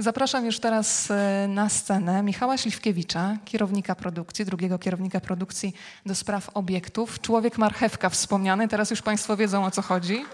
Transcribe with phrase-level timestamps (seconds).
[0.00, 5.74] Zapraszam już teraz e, na scenę Michała Śliwkiewicza, kierownika produkcji, drugiego kierownika produkcji
[6.06, 7.20] do spraw obiektów.
[7.20, 10.24] Człowiek marchewka wspomniany, teraz już Państwo wiedzą o co chodzi.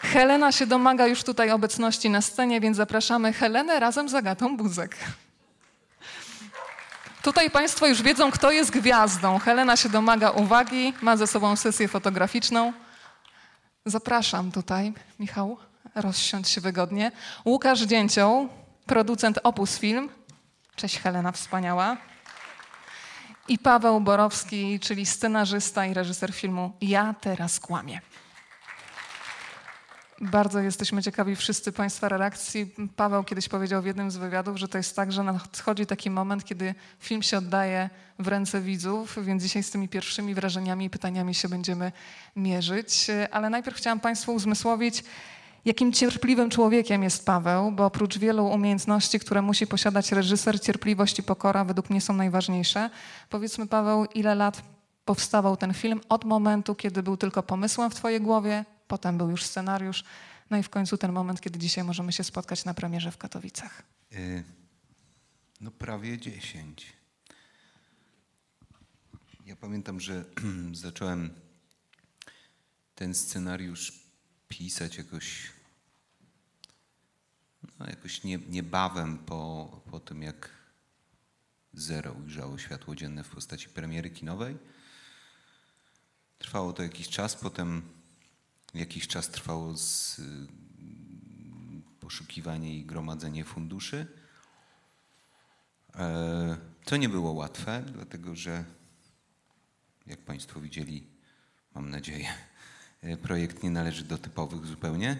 [0.00, 4.96] Helena się domaga już tutaj obecności na scenie, więc zapraszamy Helenę razem z Agatą Buzek.
[7.22, 9.38] Tutaj Państwo już wiedzą, kto jest gwiazdą.
[9.38, 12.72] Helena się domaga uwagi, ma ze sobą sesję fotograficzną.
[13.86, 15.58] Zapraszam tutaj, Michał,
[15.96, 17.12] rozsiądź się wygodnie.
[17.44, 18.48] Łukasz Dzięcioł,
[18.86, 20.08] producent Opus Film.
[20.76, 21.96] Cześć Helena, wspaniała.
[23.48, 28.00] I Paweł Borowski, czyli scenarzysta i reżyser filmu Ja teraz kłamię.
[30.20, 32.74] Bardzo jesteśmy ciekawi wszyscy Państwa reakcji.
[32.96, 36.44] Paweł kiedyś powiedział w jednym z wywiadów, że to jest tak, że nadchodzi taki moment,
[36.44, 41.34] kiedy film się oddaje w ręce widzów, więc dzisiaj z tymi pierwszymi wrażeniami i pytaniami
[41.34, 41.92] się będziemy
[42.36, 43.06] mierzyć.
[43.30, 45.04] Ale najpierw chciałam Państwu uzmysłowić,
[45.66, 51.22] jakim cierpliwym człowiekiem jest Paweł, bo oprócz wielu umiejętności, które musi posiadać reżyser, cierpliwość i
[51.22, 52.90] pokora według mnie są najważniejsze.
[53.30, 54.62] Powiedzmy, Paweł, ile lat
[55.04, 59.44] powstawał ten film od momentu, kiedy był tylko pomysłem w Twojej głowie, potem był już
[59.44, 60.04] scenariusz,
[60.50, 63.82] no i w końcu ten moment, kiedy dzisiaj możemy się spotkać na premierze w Katowicach.
[64.12, 64.44] Y,
[65.60, 66.92] no prawie dziesięć.
[69.46, 70.24] Ja pamiętam, że
[70.72, 71.30] zacząłem
[72.94, 73.92] ten scenariusz
[74.48, 75.52] pisać jakoś,
[77.78, 80.50] no jakoś nie, niebawem po, po tym, jak
[81.74, 84.56] Zero ujrzało światło dzienne w postaci premiery kinowej.
[86.38, 87.82] Trwało to jakiś czas, potem
[88.76, 89.76] Jakiś czas trwało y,
[92.00, 94.06] poszukiwanie i gromadzenie funduszy.
[95.94, 98.64] E, to nie było łatwe, dlatego że,
[100.06, 101.06] jak Państwo widzieli,
[101.74, 102.28] mam nadzieję,
[103.22, 105.16] projekt nie należy do typowych zupełnie.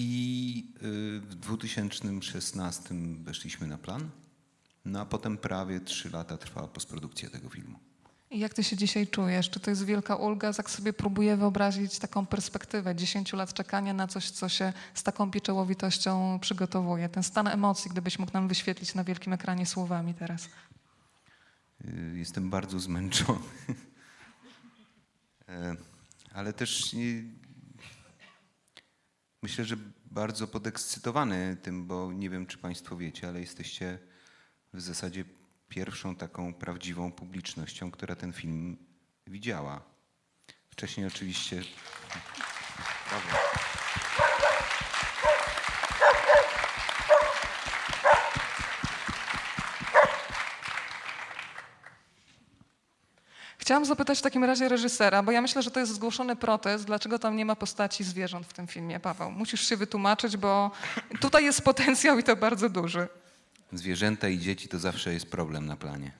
[0.00, 4.10] I y, w 2016 weszliśmy na plan,
[4.84, 7.78] no a potem prawie trzy lata trwała postprodukcja tego filmu.
[8.30, 9.50] I jak ty się dzisiaj czujesz?
[9.50, 10.52] Czy to jest wielka ulga?
[10.58, 15.30] Jak sobie próbuję wyobrazić taką perspektywę 10 lat czekania na coś, co się z taką
[15.30, 17.08] pieczołowitością przygotowuje.
[17.08, 20.48] Ten stan emocji, gdybyś mógł nam wyświetlić na wielkim ekranie słowami teraz.
[21.84, 23.40] Y, jestem bardzo zmęczony.
[25.48, 25.76] E,
[26.34, 26.94] ale też
[29.42, 33.98] myślę, że bardzo podekscytowany tym, bo nie wiem, czy Państwo wiecie, ale jesteście
[34.72, 35.24] w zasadzie
[35.68, 38.76] pierwszą taką prawdziwą publicznością, która ten film
[39.26, 39.82] widziała.
[40.70, 41.62] Wcześniej oczywiście.
[43.10, 43.67] Brawo.
[53.68, 57.18] Chciałam zapytać w takim razie reżysera, bo ja myślę, że to jest zgłoszony protest, dlaczego
[57.18, 59.30] tam nie ma postaci zwierząt w tym filmie, Paweł.
[59.30, 60.70] Musisz się wytłumaczyć, bo
[61.20, 63.08] tutaj jest potencjał i to bardzo duży.
[63.72, 66.12] Zwierzęta i dzieci to zawsze jest problem na planie.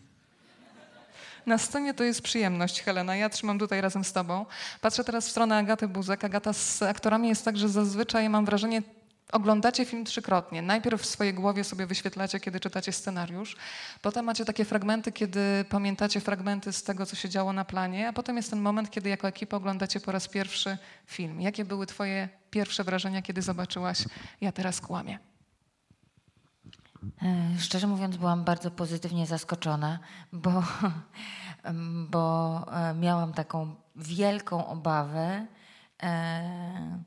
[1.47, 3.17] Na scenie to jest przyjemność, Helena.
[3.17, 4.47] Ja trzymam tutaj razem z tobą.
[4.81, 6.25] Patrzę teraz w stronę Agaty Buzek.
[6.25, 8.83] Agata z aktorami jest tak, że zazwyczaj mam wrażenie,
[9.33, 10.63] oglądacie film trzykrotnie.
[10.63, 13.57] Najpierw w swojej głowie sobie wyświetlacie, kiedy czytacie scenariusz.
[14.03, 18.09] Potem macie takie fragmenty, kiedy pamiętacie fragmenty z tego, co się działo na planie.
[18.09, 21.41] A potem jest ten moment, kiedy jako ekipa oglądacie po raz pierwszy film.
[21.41, 24.05] Jakie były twoje pierwsze wrażenia, kiedy zobaczyłaś
[24.41, 25.19] Ja teraz kłamię?
[27.23, 29.99] E, szczerze mówiąc, byłam bardzo pozytywnie zaskoczona,
[30.33, 30.63] bo,
[32.13, 35.47] bo e, miałam taką wielką obawę,
[36.03, 37.03] e,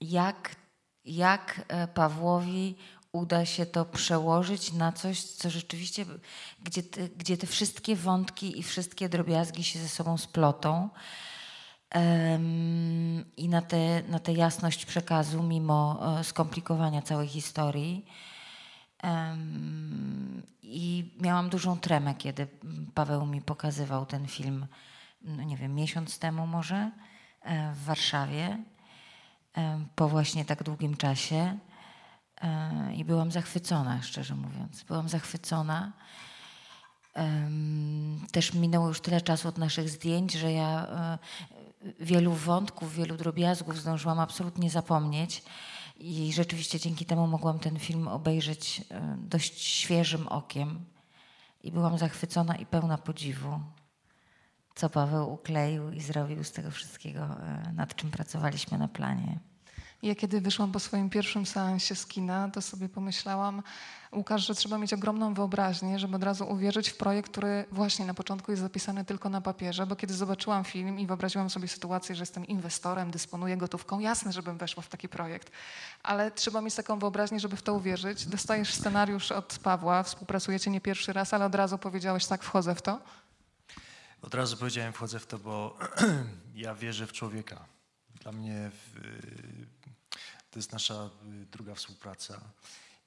[0.00, 0.56] jak,
[1.04, 2.76] jak Pawłowi
[3.12, 6.04] uda się to przełożyć na coś, co rzeczywiście,
[6.62, 10.88] gdzie te, gdzie te wszystkie wątki i wszystkie drobiazgi się ze sobą splotą.
[13.36, 18.04] I na tę na te jasność przekazu, mimo skomplikowania całej historii.
[20.62, 22.46] I miałam dużą tremę, kiedy
[22.94, 24.66] Paweł mi pokazywał ten film,
[25.22, 26.90] no nie wiem, miesiąc temu może
[27.42, 28.58] e, w Warszawie,
[29.94, 31.58] po właśnie tak długim czasie.
[32.96, 34.82] I byłam zachwycona, szczerze mówiąc.
[34.82, 35.92] Byłam zachwycona.
[38.32, 41.18] Też minęło już tyle czasu od naszych zdjęć, że ja e,
[42.00, 45.42] wielu wątków, wielu drobiazgów zdążyłam absolutnie zapomnieć.
[45.96, 50.84] I rzeczywiście dzięki temu mogłam ten film obejrzeć e, dość świeżym okiem.
[51.62, 53.60] I byłam zachwycona i pełna podziwu,
[54.80, 59.38] co Paweł ukleił i zrobił z tego wszystkiego, e, nad czym pracowaliśmy na planie.
[60.02, 63.62] Ja kiedy wyszłam po swoim pierwszym seansie z kina, to sobie pomyślałam,
[64.16, 68.14] Łukasz, że trzeba mieć ogromną wyobraźnię, żeby od razu uwierzyć w projekt, który właśnie na
[68.14, 72.22] początku jest zapisany tylko na papierze, bo kiedy zobaczyłam film i wyobraziłam sobie sytuację, że
[72.22, 75.50] jestem inwestorem, dysponuję gotówką, jasne, żebym weszła w taki projekt,
[76.02, 78.26] ale trzeba mieć taką wyobraźnię, żeby w to uwierzyć.
[78.26, 82.82] Dostajesz scenariusz od Pawła, współpracujecie nie pierwszy raz, ale od razu powiedziałeś tak, wchodzę w
[82.82, 82.98] to.
[84.22, 85.78] Od razu powiedziałem, wchodzę w to, bo
[86.54, 87.64] ja wierzę w człowieka.
[88.20, 88.70] Dla mnie
[90.50, 91.10] to jest nasza
[91.52, 92.40] druga współpraca.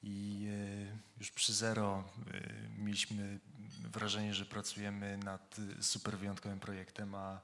[0.03, 2.41] I e, już przy zero e,
[2.77, 3.39] mieliśmy
[3.91, 7.41] wrażenie, że pracujemy nad super wyjątkowym projektem, a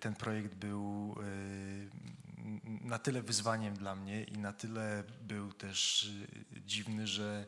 [0.00, 1.16] ten projekt był
[2.64, 6.10] na tyle wyzwaniem dla mnie i na tyle był też
[6.66, 7.46] dziwny, że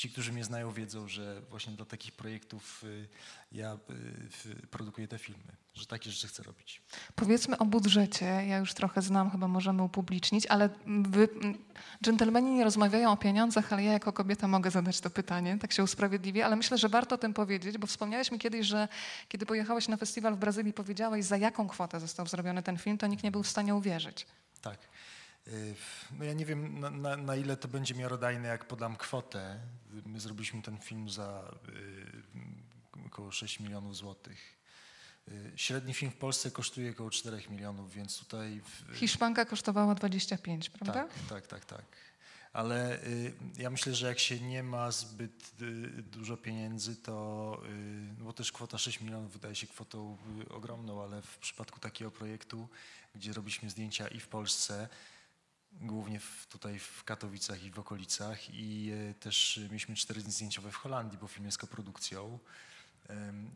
[0.00, 3.08] ci, którzy mnie znają, wiedzą, że właśnie dla takich projektów y,
[3.52, 3.78] ja
[4.46, 6.82] y, produkuję te filmy, że takie rzeczy chcę robić.
[7.14, 8.24] Powiedzmy o budżecie.
[8.24, 11.28] Ja już trochę znam, chyba możemy upublicznić, ale wy,
[12.04, 15.82] dżentelmeni nie rozmawiają o pieniądzach, ale ja jako kobieta mogę zadać to pytanie, tak się
[15.82, 18.88] usprawiedliwię, ale myślę, że warto o tym powiedzieć, bo wspomniałeś mi kiedyś, że
[19.28, 23.06] kiedy pojechałeś na festiwal w Brazylii, powiedziałeś, za jaką kwotę został zrobiony ten film, to
[23.06, 24.26] nikt nie był w stanie uwierzyć.
[24.62, 24.78] Tak.
[25.50, 25.74] Y,
[26.18, 29.60] no ja nie wiem, na, na, na, ile to będzie miarodajne, jak podam kwotę.
[30.06, 31.54] My zrobiliśmy ten film za
[32.98, 34.56] y, około 6 milionów złotych.
[35.28, 38.60] Y, średni film w Polsce kosztuje około 4 milionów, więc tutaj...
[38.60, 38.96] W...
[38.96, 40.92] Hiszpanka kosztowała 25, prawda?
[40.92, 41.64] Tak, tak, tak.
[41.64, 42.10] tak.
[42.52, 48.14] Ale y, ja myślę, że jak się nie ma zbyt y, dużo pieniędzy, to, y,
[48.18, 50.16] no bo też kwota 6 milionów wydaje się kwotą
[50.50, 52.68] ogromną, ale w przypadku takiego projektu,
[53.14, 54.88] gdzie robiliśmy zdjęcia i w Polsce,
[55.72, 60.70] głównie w, tutaj w Katowicach i w okolicach i e, też mieliśmy cztery dni zdjęciowe
[60.70, 62.38] w Holandii, bo film jest koprodukcją.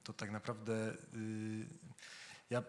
[0.05, 1.67] To tak naprawdę y,
[2.51, 2.63] ja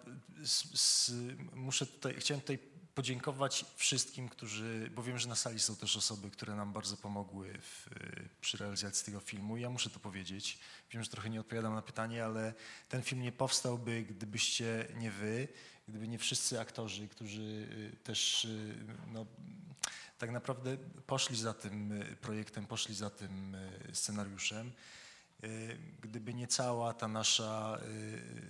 [1.53, 2.59] muszę tutaj, chciałem tutaj
[2.95, 7.53] podziękować wszystkim, którzy, bo wiem, że na sali są też osoby, które nam bardzo pomogły
[7.61, 7.89] w,
[8.41, 9.57] przy realizacji tego filmu.
[9.57, 10.59] Ja muszę to powiedzieć.
[10.91, 12.53] Wiem, że trochę nie odpowiadam na pytanie, ale
[12.89, 15.47] ten film nie powstałby, gdybyście nie wy,
[15.87, 18.75] gdyby nie wszyscy aktorzy, którzy y, też y,
[19.13, 19.25] no,
[20.17, 20.77] tak naprawdę
[21.07, 23.57] poszli za tym y, projektem, poszli za tym
[23.93, 24.71] scenariuszem.
[26.01, 27.79] Gdyby nie cała ta nasza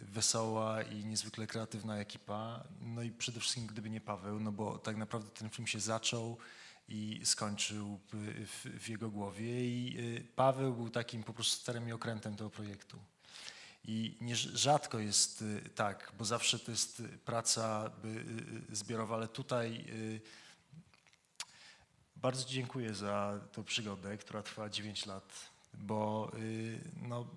[0.02, 4.98] wesoła i niezwykle kreatywna ekipa, no i przede wszystkim gdyby nie Paweł, no bo tak
[4.98, 6.38] naprawdę ten film się zaczął
[6.88, 9.98] i skończył w, w jego głowie i
[10.36, 13.00] Paweł był takim po prostu starym okrętem tego projektu.
[13.88, 19.28] I nie, rzadko jest y, tak, bo zawsze to jest praca y, y, zbiorowa, ale
[19.28, 19.86] tutaj
[22.16, 26.32] bardzo dziękuję za tę przygodę, która trwała 9 lat, bo
[27.02, 27.28] no,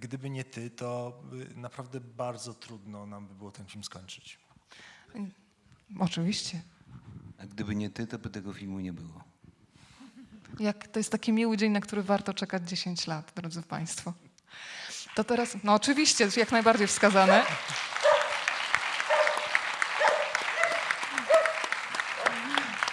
[0.00, 1.22] gdyby nie ty, to
[1.54, 4.38] naprawdę bardzo trudno nam by było ten film skończyć.
[5.98, 6.62] Oczywiście.
[7.38, 9.24] A gdyby nie ty, to by tego filmu nie było.
[10.60, 14.14] Jak to jest taki miły dzień, na który warto czekać 10 lat, drodzy Państwo.
[15.14, 17.42] To teraz, no oczywiście, jak najbardziej wskazane.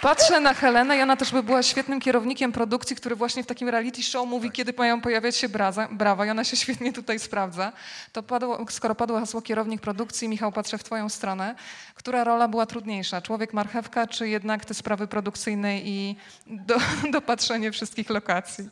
[0.06, 3.68] Patrzę na Helenę i ona też by była świetnym kierownikiem produkcji, który właśnie w takim
[3.68, 7.72] reality show mówi, kiedy mają pojawiać się braza, brawa i ona się świetnie tutaj sprawdza.
[8.12, 11.54] To padło, skoro padło hasło kierownik produkcji, Michał, patrzę w twoją stronę.
[11.94, 13.22] Która rola była trudniejsza?
[13.22, 16.16] Człowiek marchewka, czy jednak te sprawy produkcyjne i
[16.46, 16.76] do,
[17.12, 18.64] dopatrzenie wszystkich lokacji?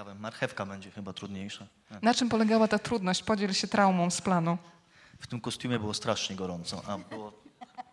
[0.00, 1.66] Ciekawe, marchewka będzie chyba trudniejsza.
[2.02, 3.22] Na czym polegała ta trudność?
[3.22, 4.58] Podziel się traumą z planu.
[5.20, 7.32] W tym kostiumie było strasznie gorąco, a było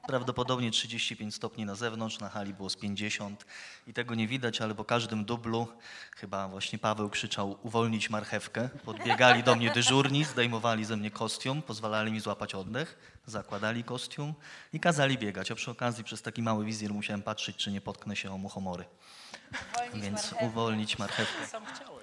[0.07, 3.45] prawdopodobnie 35 stopni na zewnątrz, na hali było z 50
[3.87, 5.67] i tego nie widać, ale po każdym dublu
[6.15, 8.69] chyba właśnie Paweł krzyczał uwolnić marchewkę.
[8.85, 14.33] Podbiegali do mnie dyżurni, zdejmowali ze mnie kostium, pozwalali mi złapać oddech, zakładali kostium
[14.73, 18.15] i kazali biegać, a przy okazji przez taki mały wizjer musiałem patrzeć, czy nie potknę
[18.15, 18.85] się o muchomory.
[19.73, 20.45] Uwolnić Więc marchewkę.
[20.45, 21.59] uwolnić marchewkę.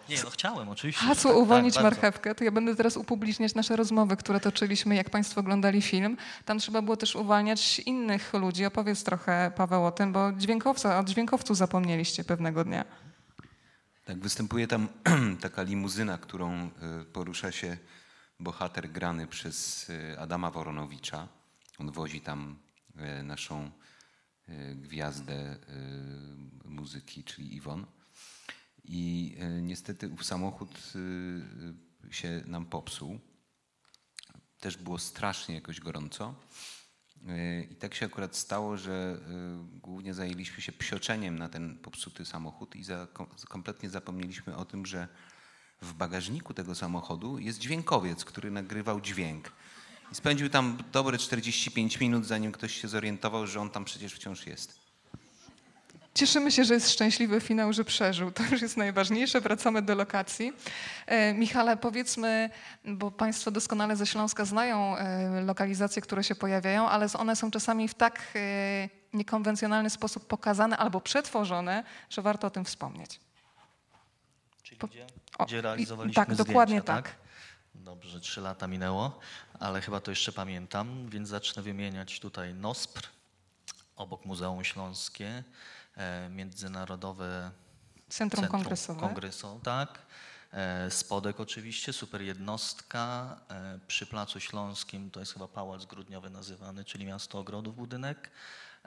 [0.08, 1.06] Nie, no chciałem, oczywiście.
[1.06, 5.11] Hasło tak, uwolnić tak, marchewkę, to ja będę teraz upubliczniać nasze rozmowy, które toczyliśmy, jak
[5.11, 6.16] Państwo oglądali film.
[6.44, 8.64] Tam trzeba było też uwalniać innych ludzi.
[8.64, 12.84] Opowiedz trochę, Paweł, o tym, bo dźwiękowca, o dźwiękowcu zapomnieliście pewnego dnia.
[14.04, 14.88] Tak, występuje tam
[15.40, 16.70] taka limuzyna, którą y,
[17.04, 17.78] porusza się
[18.40, 21.28] bohater grany przez y, Adama Woronowicza.
[21.78, 22.58] On wozi tam
[23.20, 23.70] y, naszą
[24.75, 25.56] gwiazdę
[26.64, 27.87] muzyki, czyli Iwon.
[28.84, 30.92] I e, niestety ów samochód
[32.10, 33.20] się nam popsuł.
[34.60, 36.34] Też było strasznie jakoś gorąco.
[37.70, 39.20] I tak się akurat stało, że
[39.72, 43.06] głównie zajęliśmy się psioczeniem na ten popsuty samochód i za,
[43.48, 45.08] kompletnie zapomnieliśmy o tym, że
[45.82, 49.52] w bagażniku tego samochodu jest dźwiękowiec, który nagrywał dźwięk.
[50.12, 54.46] I spędził tam dobre 45 minut, zanim ktoś się zorientował, że on tam przecież wciąż
[54.46, 54.83] jest.
[56.14, 58.30] Cieszymy się, że jest szczęśliwy finał, że przeżył.
[58.30, 59.40] To już jest najważniejsze.
[59.40, 60.52] Wracamy do lokacji.
[61.06, 62.50] E, Michale, powiedzmy,
[62.85, 67.88] bo Państwo doskonale ze Śląska znają e, lokalizacje, które się pojawiają, ale one są czasami
[67.88, 73.21] w tak e, niekonwencjonalny sposób pokazane albo przetworzone, że warto o tym wspomnieć.
[74.62, 75.06] Czyli Po- gdzie,
[75.38, 77.14] O, gdzie realizowaliśmy tak, zdjęcia, dokładnie tak.
[77.75, 79.18] Dobrze, trzy lata minęło,
[79.61, 83.02] ale chyba to jeszcze pamiętam, więc zacznę wymieniać tutaj NOSPR,
[83.97, 85.44] obok Muzeum Śląskie,
[86.30, 87.50] Międzynarodowe
[88.08, 89.00] Centrum, Kongresowe.
[89.00, 89.98] Kongresu, tak.
[90.52, 93.36] E, Spodek oczywiście, super jednostka.
[93.50, 98.30] E, Przy Placu Śląskim to jest chyba Pałac Grudniowy nazywany, czyli Miasto Ogrodów budynek.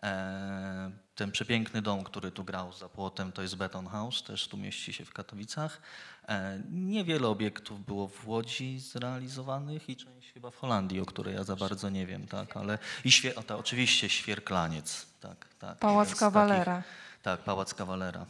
[0.03, 4.57] E, Ten przepiękny dom, który tu grał za płotem, to jest Beton House, też tu
[4.57, 5.81] mieści się w Katowicach.
[6.29, 11.43] E, Niewiele obiektów było w Łodzi zrealizowanych i część chyba w Holandii, o której ja
[11.43, 15.77] za bardzo nie wiem, tak, ale i świe, o, to oczywiście Świerklaniec, tak, tak.
[15.77, 16.75] Pałac Kawalera.
[16.75, 18.25] takich- tak, Pałac Kawalera.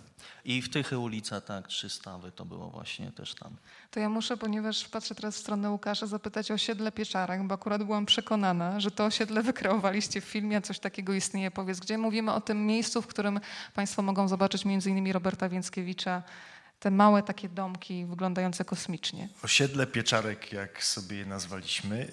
[0.46, 3.56] I w Tychy ulica, tak, trzy stawy to było właśnie też tam.
[3.92, 7.84] To ja muszę, ponieważ patrzę teraz w stronę Łukasza, zapytać o osiedle Pieczarek, bo akurat
[7.84, 11.52] byłam przekonana, że to osiedle wykreowaliście w filmie, a coś takiego istnieje.
[11.52, 13.40] Powiedz, gdzie mówimy o tym miejscu, w którym
[13.74, 16.24] Państwo mogą zobaczyć między innymi Roberta Więckiewicza,
[16.80, 19.30] te małe takie domki wyglądające kosmicznie.
[19.44, 22.12] Osiedle Pieczarek, jak sobie je nazwaliśmy,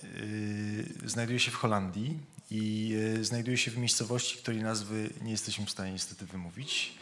[1.03, 2.19] yy, znajduje się w Holandii
[2.51, 6.93] i yy, znajduje się w miejscowości, której nazwy nie jesteśmy w stanie niestety wymówić.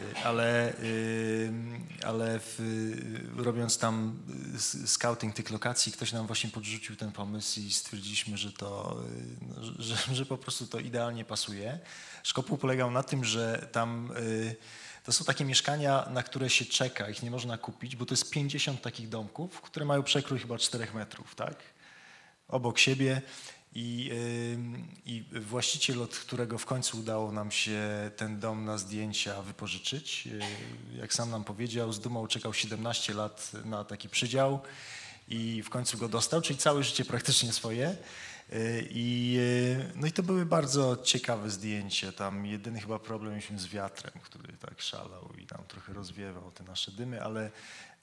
[0.00, 1.52] Yy, Ale, yy,
[2.06, 2.58] ale w,
[3.36, 4.18] yy, robiąc tam
[4.86, 9.00] scouting tych lokacji, ktoś nam właśnie podrzucił ten pomysł i stwierdziliśmy, że, to,
[9.48, 11.78] no, że, że, po prostu to idealnie pasuje.
[12.22, 14.12] Szkopuł polegał na tym, że tam
[15.04, 18.30] to są takie mieszkania, na które się czeka, ich nie można kupić, bo to jest
[18.30, 21.56] 50 takich domków, które mają przekrój chyba 4 metrów, tak?
[22.48, 23.22] Obok siebie.
[23.76, 24.10] I,
[25.06, 30.40] I właściciel, od którego w końcu udało nam się ten dom na zdjęcia wypożyczyć, yy,
[30.98, 34.60] jak sam nam powiedział, z dumą czekał 17 lat na taki przydział
[35.28, 37.96] i w końcu go dostał, czyli całe życie praktycznie swoje.
[38.52, 42.12] Yy, I, yy, no i to były bardzo ciekawe zdjęcia.
[42.12, 46.64] Tam jedyny chyba problem mieliśmy z wiatrem, który tak szalał i nam trochę rozwiewał te
[46.64, 47.50] nasze dymy, ale,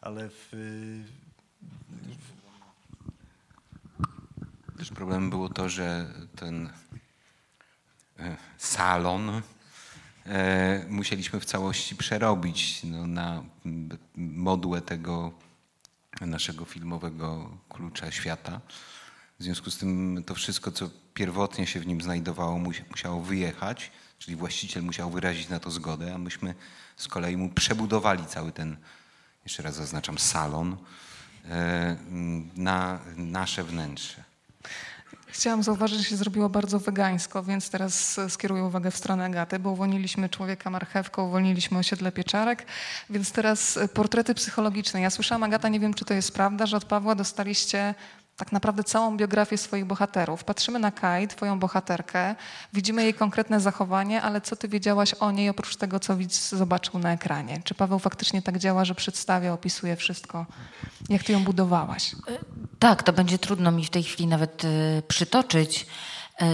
[0.02, 0.52] ale w,
[4.82, 6.70] Też problemem było to, że ten
[8.20, 9.42] e, salon
[10.26, 13.44] e, musieliśmy w całości przerobić no, na
[14.16, 15.32] modłę tego
[16.22, 18.62] naszego filmowego klucza świata.
[19.42, 23.92] W związku z tym to wszystko, co pierwotnie się w nim znajdowało, musi- musiało wyjechać,
[24.20, 26.56] czyli właściciel musiał wyrazić na to zgodę, a myśmy
[26.98, 28.78] z kolei mu przebudowali cały ten,
[29.44, 30.78] jeszcze raz zaznaczam, salon
[31.50, 31.98] e,
[32.56, 34.24] na nasze wnętrze.
[35.28, 39.72] Chciałam zauważyć, że się zrobiło bardzo wegańsko, więc teraz skieruję uwagę w stronę Agaty, bo
[39.72, 42.66] uwolniliśmy człowieka marchewką, uwolniliśmy osiedle pieczarek,
[43.10, 45.02] więc teraz portrety psychologiczne.
[45.02, 47.96] Ja słyszałam, Agata, nie wiem, czy to jest prawda, że od Pawła dostaliście
[48.42, 50.44] tak naprawdę całą biografię swoich bohaterów.
[50.44, 52.36] Patrzymy na Kaj, twoją bohaterkę,
[52.74, 57.00] widzimy jej konkretne zachowanie, ale co ty wiedziałaś o niej oprócz tego, co widz zobaczył
[57.00, 57.62] na ekranie?
[57.64, 60.46] Czy Paweł faktycznie tak działa, że przedstawia, opisuje wszystko?
[61.10, 62.16] Jak ty ją budowałaś?
[62.80, 64.68] Tak, to będzie trudno mi w tej chwili nawet e,
[65.08, 65.86] przytoczyć e,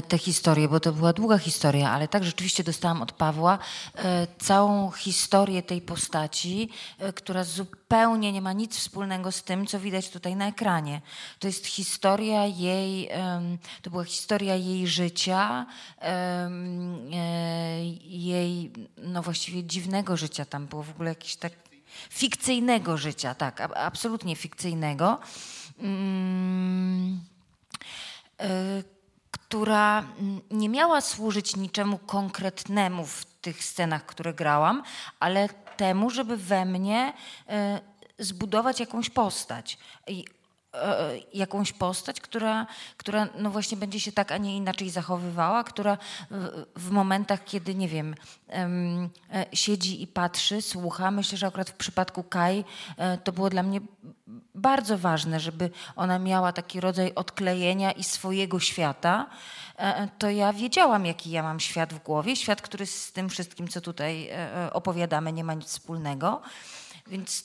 [0.07, 3.59] tę historię, bo to była długa historia, ale tak rzeczywiście dostałam od Pawła
[3.95, 9.79] e, całą historię tej postaci, e, która zupełnie nie ma nic wspólnego z tym, co
[9.79, 11.01] widać tutaj na ekranie.
[11.39, 13.09] To jest historia jej,
[13.81, 15.65] to była historia jej życia,
[16.01, 16.49] e,
[18.03, 20.45] jej, no właściwie dziwnego życia.
[20.45, 21.53] Tam było w ogóle jakieś tak
[22.09, 25.19] fikcyjnego życia, tak, absolutnie fikcyjnego.
[25.79, 27.19] Mm,
[29.31, 34.83] która mm, nie miała służyć niczemu konkretnemu w tych scenach, które grałam,
[35.19, 37.13] ale temu, żeby we mnie
[38.19, 39.77] y, zbudować jakąś postać.
[40.07, 40.36] I e,
[41.33, 42.67] jakąś postać, która,
[42.97, 45.97] która no właśnie będzie się tak, a nie inaczej zachowywała, która
[46.75, 48.15] w, momentach, kiedy, nie wiem,
[48.47, 51.11] em, e, siedzi i patrzy, słucha.
[51.11, 52.63] Myślę, że akurat w przypadku Kai
[52.97, 53.81] e, to było dla mnie
[54.55, 59.29] bardzo ważne, żeby ona miała taki rodzaj odklejenia i swojego świata.
[59.77, 63.67] E, To ja wiedziałam, jaki ja mam świat w głowie, świat, który z tym wszystkim,
[63.67, 66.41] co tutaj e, e, opowiadamy, nie ma nic wspólnego.
[67.07, 67.43] Więc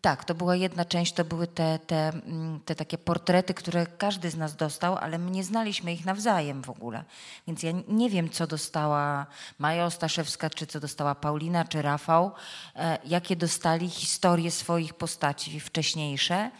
[0.00, 4.30] tak, to była jedna część, to były te, te, mm, te takie portrety, które każdy
[4.30, 7.04] z nas dostał, ale my nie znaliśmy ich nawzajem w ogóle.
[7.46, 9.26] Więc ja nie wiem, co dostała
[9.58, 12.32] Maja Ostaszewska, czy co dostała Paulina, czy Rafał,
[12.76, 16.50] e, jakie dostali historie swoich postaci wcześniejsze.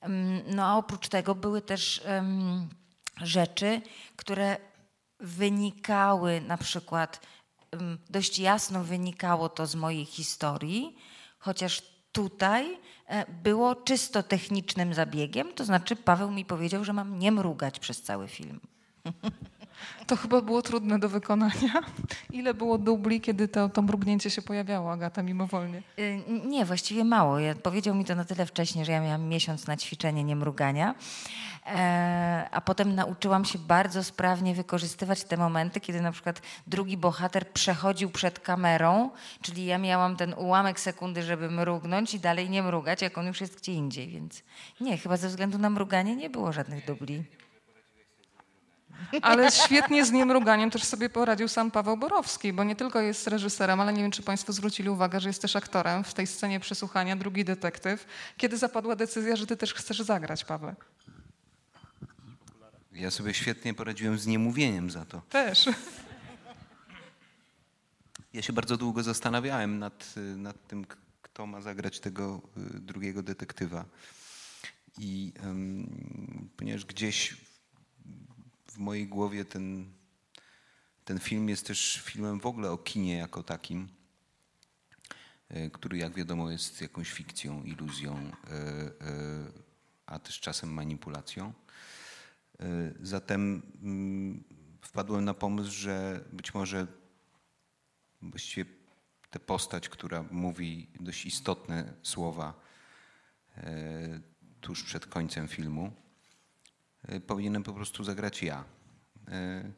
[0.00, 2.02] Mm, No a oprócz tego były też
[3.16, 3.82] rzeczy,
[4.16, 4.56] które
[5.20, 7.20] wynikały na przykład,
[8.10, 10.96] dość jasno wynikało to z mojej historii,
[11.38, 17.32] chociaż tutaj e, było czysto technicznym zabiegiem, to znaczy Paweł mi powiedział, że mam nie
[17.32, 18.60] mrugać przez cały film.
[20.06, 21.72] To chyba było trudne do wykonania.
[22.32, 25.82] Ile było dubli, kiedy to, to mrugnięcie się pojawiało, Agata, mimowolnie?
[25.98, 27.38] Y, Nie, właściwie mało.
[27.38, 30.94] Ja, powiedział mi to na tyle wcześnie, że ja miałam miesiąc na ćwiczenie niemrugania.
[31.66, 37.48] E, a potem nauczyłam się bardzo sprawnie wykorzystywać te momenty, kiedy na przykład drugi bohater
[37.52, 39.10] przechodził przed kamerą,
[39.42, 43.40] czyli ja miałam ten ułamek sekundy, żeby mrugnąć i dalej nie mrugać, jak on już
[43.40, 44.08] jest gdzie indziej.
[44.08, 44.42] Więc
[44.80, 47.24] nie, chyba ze względu na mruganie nie było żadnych dubli.
[49.22, 53.80] Ale świetnie z niemruganiem też sobie poradził sam Paweł Borowski, bo nie tylko jest reżyserem,
[53.80, 57.16] ale nie wiem, czy Państwo zwrócili uwagę, że jest też aktorem w tej scenie przesłuchania,
[57.16, 58.06] drugi detektyw.
[58.36, 60.74] Kiedy zapadła decyzja, że ty też chcesz zagrać, Paweł?
[62.92, 65.22] Ja sobie świetnie poradziłem z niemówieniem za to.
[65.28, 65.68] Też.
[68.32, 70.86] Ja się bardzo długo zastanawiałem nad, nad tym,
[71.22, 72.40] kto ma zagrać tego
[72.76, 73.84] y, drugiego detektywa.
[74.98, 77.36] I em, ponieważ gdzieś
[78.70, 79.92] w mojej głowie ten,
[81.04, 83.88] ten film jest też filmem w ogóle o kinie jako takim,
[85.50, 89.52] y, który jak wiadomo jest jakąś fikcją, iluzją, y, y,
[90.06, 91.52] a też czasem manipulacją.
[93.02, 94.44] Zatem mm,
[94.82, 96.86] wpadłem na pomysł, że być może
[98.22, 98.70] właściwie
[99.30, 102.60] tę postać, która mówi dość istotne słowa
[103.56, 104.20] e,
[104.60, 106.09] tuż przed końcem filmu, e,
[107.26, 108.64] powinienem po prostu zagrać ja.
[109.28, 109.72] E,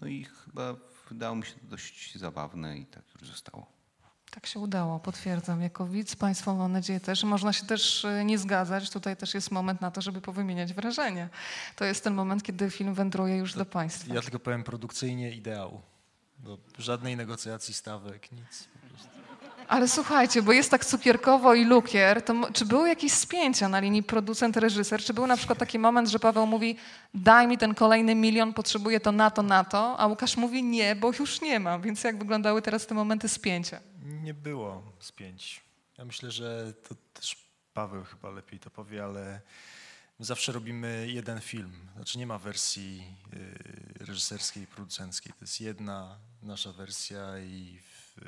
[0.00, 0.74] No i chyba
[1.08, 3.66] wydało mi się to dość zabawne i tak już zostało.
[4.30, 5.62] Tak się udało, potwierdzam.
[5.62, 7.24] Jako widz, Państwo mam nadzieję też.
[7.24, 8.90] Można się też e, nie zgadzać.
[8.90, 11.28] Tutaj też jest moment na to, żeby powymieniać wrażenia.
[11.76, 14.14] To jest ten moment, kiedy film wędruje już do Państwa.
[14.14, 15.82] Ja tylko powiem produkcyjnie ideał.
[16.38, 18.68] Bo żadnej negocjacji stawek, nic.
[19.72, 24.02] Ale słuchajcie, bo jest tak cukierkowo i lukier, to czy były jakieś spięcia na linii
[24.02, 25.02] producent-reżyser?
[25.02, 26.76] Czy był na przykład taki moment, że Paweł mówi
[27.14, 30.96] daj mi ten kolejny milion, potrzebuję to na to, na to, a Łukasz mówi nie,
[30.96, 31.82] bo już nie mam.
[31.82, 33.80] Więc jak wyglądały teraz te momenty spięcia?
[34.22, 35.60] Nie było spięć.
[35.98, 37.36] Ja myślę, że to też
[37.74, 39.40] Paweł chyba lepiej to powie, ale
[40.20, 41.72] zawsze robimy jeden film.
[41.96, 43.04] Znaczy nie ma wersji
[44.00, 45.32] y, reżyserskiej producenckiej.
[45.32, 48.20] To jest jedna nasza wersja i w,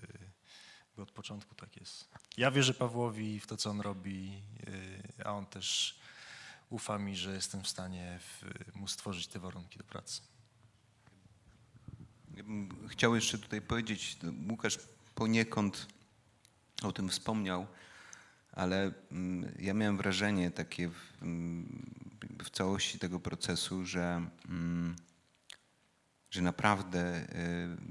[0.98, 2.08] y, od początku tak jest.
[2.36, 4.42] Ja wierzę Pawłowi w to, co on robi,
[5.18, 5.98] y, a on też
[6.70, 8.44] ufa mi, że jestem w stanie w,
[8.76, 10.20] mu stworzyć te warunki do pracy.
[12.36, 14.78] Ja bym chciał jeszcze tutaj powiedzieć, no, Łukasz
[15.14, 15.86] poniekąd
[16.82, 17.66] o tym wspomniał,
[18.52, 21.90] ale mm, ja miałem wrażenie takie w, mm,
[22.22, 24.96] jakby w całości tego procesu, że, mm,
[26.34, 27.26] że naprawdę y,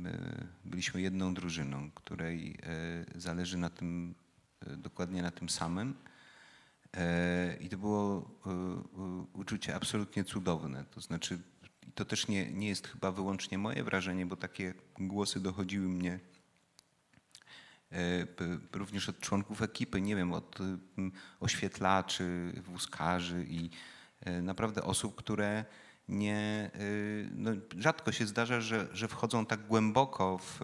[0.07, 2.57] y, byliśmy jedną drużyną, której
[3.15, 4.15] y, zależy na tym,
[4.77, 5.95] dokładnie na tym samym.
[6.97, 10.85] E, I to było e, e, uczucie absolutnie cudowne.
[10.91, 11.39] To znaczy,
[11.95, 16.19] to też nie, nie jest chyba wyłącznie moje wrażenie, bo takie głosy dochodziły mnie
[17.91, 18.27] e,
[18.71, 20.63] również od członków ekipy, nie wiem, od e,
[21.39, 23.69] oświetlaczy, wózkarzy i
[24.21, 25.65] e, naprawdę osób, które
[26.07, 26.79] nie, e,
[27.31, 30.59] no, rzadko się zdarza, że, że wchodzą tak głęboko w,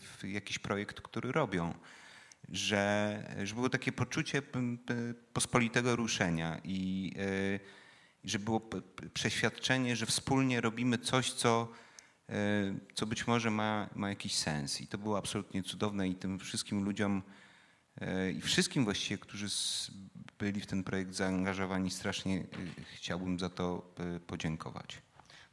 [0.00, 1.74] w jakiś projekt, który robią
[2.48, 4.42] że, że było takie poczucie
[5.32, 7.12] pospolitego ruszenia i
[8.24, 8.70] i że było
[9.14, 11.68] przeświadczenie, że wspólnie robimy coś, co,
[12.28, 12.34] e,
[12.94, 14.80] co być może ma, ma jakiś sens.
[14.80, 17.22] I to było absolutnie cudowne i tym wszystkim ludziom
[18.36, 19.46] i wszystkim właściwie, którzy
[20.40, 22.44] byli w ten projekt zaangażowani, strasznie e,
[22.94, 25.02] chciałbym za to e, podziękować.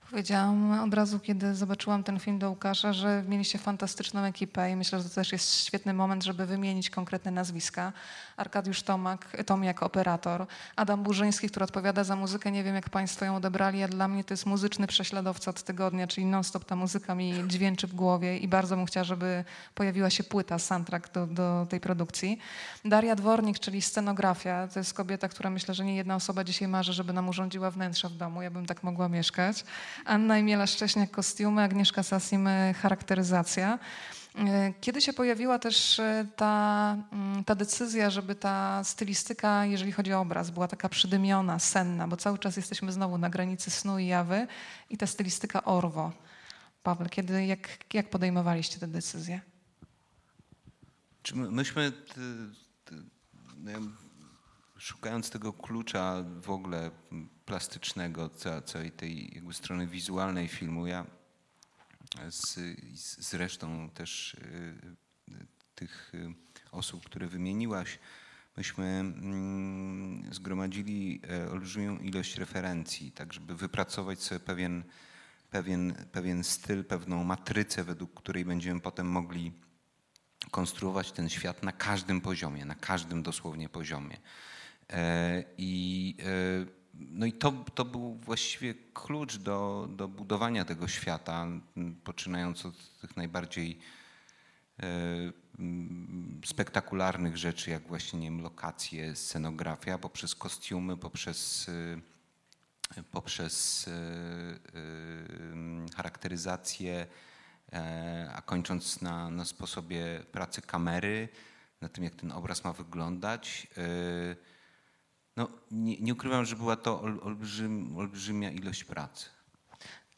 [0.10, 5.00] Powiedziałam od razu, kiedy zobaczyłam ten film do Łukasza, że mieliście fantastyczną ekipę i myślę,
[5.00, 7.93] że to też jest świetny moment, żeby wymienić konkretne nazwiska.
[8.38, 12.52] Arkadiusz Tomak, Tomiak, operator, Adam Burzyński, który odpowiada za muzykę.
[12.52, 16.08] Nie wiem, jak Państwo ją odebrali, a dla mnie to jest muzyczny prześladowca od tygodnia,
[16.08, 19.43] czyli non-stop ta muzyka mi dźwięczy w głowie i bardzo bym chciała, żeby
[19.76, 22.39] pojawiła się płyta, soundtrack do, do tej produkcji.
[22.86, 26.93] Daria Dwornik, czyli scenografia, to jest kobieta, która myślę, że nie jedna osoba dzisiaj marzy,
[26.93, 28.41] żeby nam urządziła wnętrza w domu.
[28.41, 29.63] Ja bym tak mogła mieszkać.
[30.06, 33.80] Anna Imiela Szcześniak, kostiumy, Agnieszka Sasim, e, charakteryzacja.
[34.38, 40.14] E, Kiedy się pojawiła też e, ta, mm, ta decyzja, żeby ta stylistyka, jeżeli chodzi
[40.14, 44.08] o obraz, była taka przydymiona, senna, bo cały czas jesteśmy znowu na granicy snu i
[44.08, 44.48] jawy
[44.90, 46.12] i ta stylistyka Orwo.
[46.84, 49.42] Paweł, kiedy, jak, jak podejmowaliście tę decyzję?
[51.24, 52.14] Czy my, myśmy, t,
[52.86, 52.96] t,
[53.58, 53.72] no
[54.78, 56.92] szukając tego klucza w ogóle
[57.48, 58.30] plastycznego,
[58.66, 61.06] całej tej jakby strony wizualnej filmu, ja
[62.30, 62.60] z,
[63.28, 64.96] z resztą też y,
[65.76, 66.34] tych y,
[66.72, 68.00] osób, które wymieniłaś,
[68.58, 74.84] myśmy mm, zgromadzili e, olbrzymią ilość referencji, tak żeby wypracować sobie pewien,
[75.50, 79.52] pewien, pewien styl, pewną matrycę, według której będziemy potem mogli
[80.52, 84.18] konstruować ten świat na każdym poziomie, na każdym dosłownie poziomie.
[84.90, 91.48] E, I, e, no i to, to był właściwie klucz do, do budowania tego świata,
[92.04, 93.80] poczynając od tych najbardziej
[94.80, 94.86] e,
[96.46, 101.72] spektakularnych rzeczy, jak właśnie nie wiem, lokacje, scenografia, poprzez kostiumy, poprzez,
[103.12, 103.90] poprzez
[105.96, 107.08] charakteryzację,
[108.34, 111.30] a kończąc na, na sposobie pracy kamery,
[111.82, 113.68] na tym, jak ten obraz ma wyglądać.
[115.38, 119.26] No, nie, nie ukrywam, że była to olbrzym, olbrzymia ilość pracy.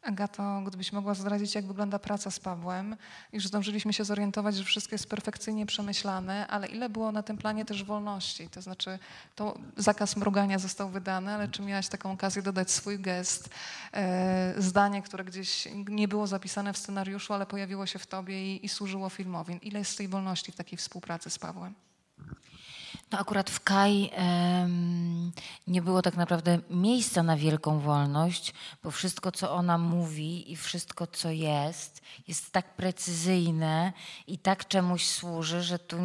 [0.01, 2.95] Agato, gdybyś mogła zdradzić, jak wygląda praca z Pawłem.
[3.33, 7.65] Już zdążyliśmy się zorientować, że wszystko jest perfekcyjnie przemyślane, ale ile było na tym planie
[7.65, 8.49] też wolności?
[8.49, 8.99] To znaczy,
[9.35, 13.49] to zakaz mrugania został wydany, ale czy miałaś taką okazję dodać swój gest,
[13.93, 18.65] e, zdanie, które gdzieś nie było zapisane w scenariuszu, ale pojawiło się w tobie i,
[18.65, 19.59] i służyło filmowi?
[19.61, 21.73] Ile jest tej wolności w takiej współpracy z Pawłem?
[23.11, 25.31] No akurat w Kaj um,
[25.67, 31.07] nie było tak naprawdę miejsca na wielką wolność, bo wszystko, co ona mówi i wszystko,
[31.07, 33.93] co jest, jest tak precyzyjne
[34.27, 35.97] i tak czemuś służy, że tu,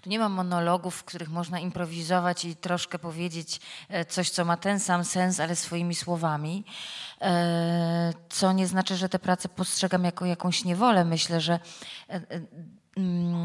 [0.00, 4.56] tu nie ma monologów, w których można improwizować i troszkę powiedzieć e, coś, co ma
[4.56, 6.64] ten sam sens, ale swoimi słowami.
[7.20, 11.04] E, co nie znaczy, że tę pracę postrzegam jako jakąś niewolę.
[11.04, 11.60] Myślę, że
[12.08, 12.20] e,
[12.96, 13.44] mm,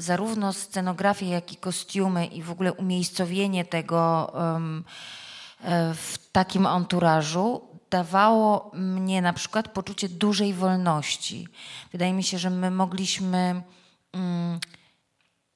[0.00, 4.84] zarówno scenografię, jak i kostiumy i w ogóle umiejscowienie tego um,
[5.94, 7.60] w takim anturażu
[7.90, 11.48] dawało mnie na przykład poczucie dużej wolności.
[11.92, 13.62] Wydaje mi się, że my mogliśmy
[14.14, 14.60] um,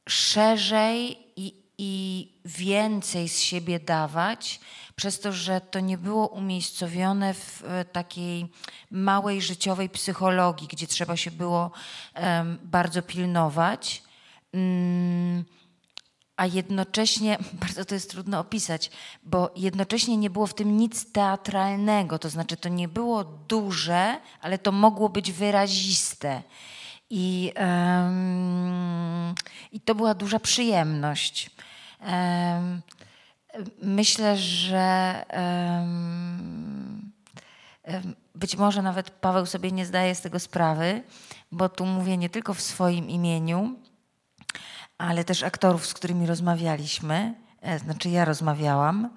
[0.09, 4.61] szerzej i, i więcej z siebie dawać,
[4.97, 8.53] przez to, że to nie było umiejscowione w e, takiej
[8.91, 11.71] małej życiowej psychologii, gdzie trzeba się było
[12.17, 14.14] um, bardzo pilnować Mm,
[16.37, 18.91] a jednocześnie, bardzo to jest trudno opisać,
[19.23, 24.59] bo jednocześnie nie było w tym nic teatralnego, to znaczy to nie było duże, ale
[24.59, 26.43] to mogło być wyraziste.
[27.11, 29.35] I, um,
[29.73, 31.51] i to była duża przyjemność.
[32.01, 32.83] Um,
[33.83, 37.13] myślę, że um,
[38.35, 41.03] być może nawet Paweł sobie nie zdaje z tego sprawy,
[41.53, 43.77] bo tu mówię nie tylko w swoim imieniu,
[44.99, 49.11] ale też aktorów, z którymi rozmawialiśmy, e, znaczy ja rozmawiałam,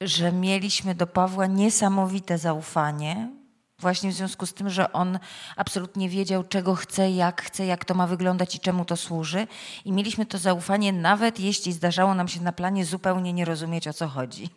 [0.00, 3.30] że mieliśmy do Pawła niesamowite zaufanie,
[3.78, 5.18] właśnie w związku z tym, że on
[5.56, 9.46] absolutnie wiedział, czego chce, jak chce, jak to ma wyglądać i czemu to służy.
[9.84, 13.92] I mieliśmy to zaufanie, nawet jeśli zdarzało nam się na planie zupełnie nie rozumieć, o
[13.92, 14.48] co chodzi.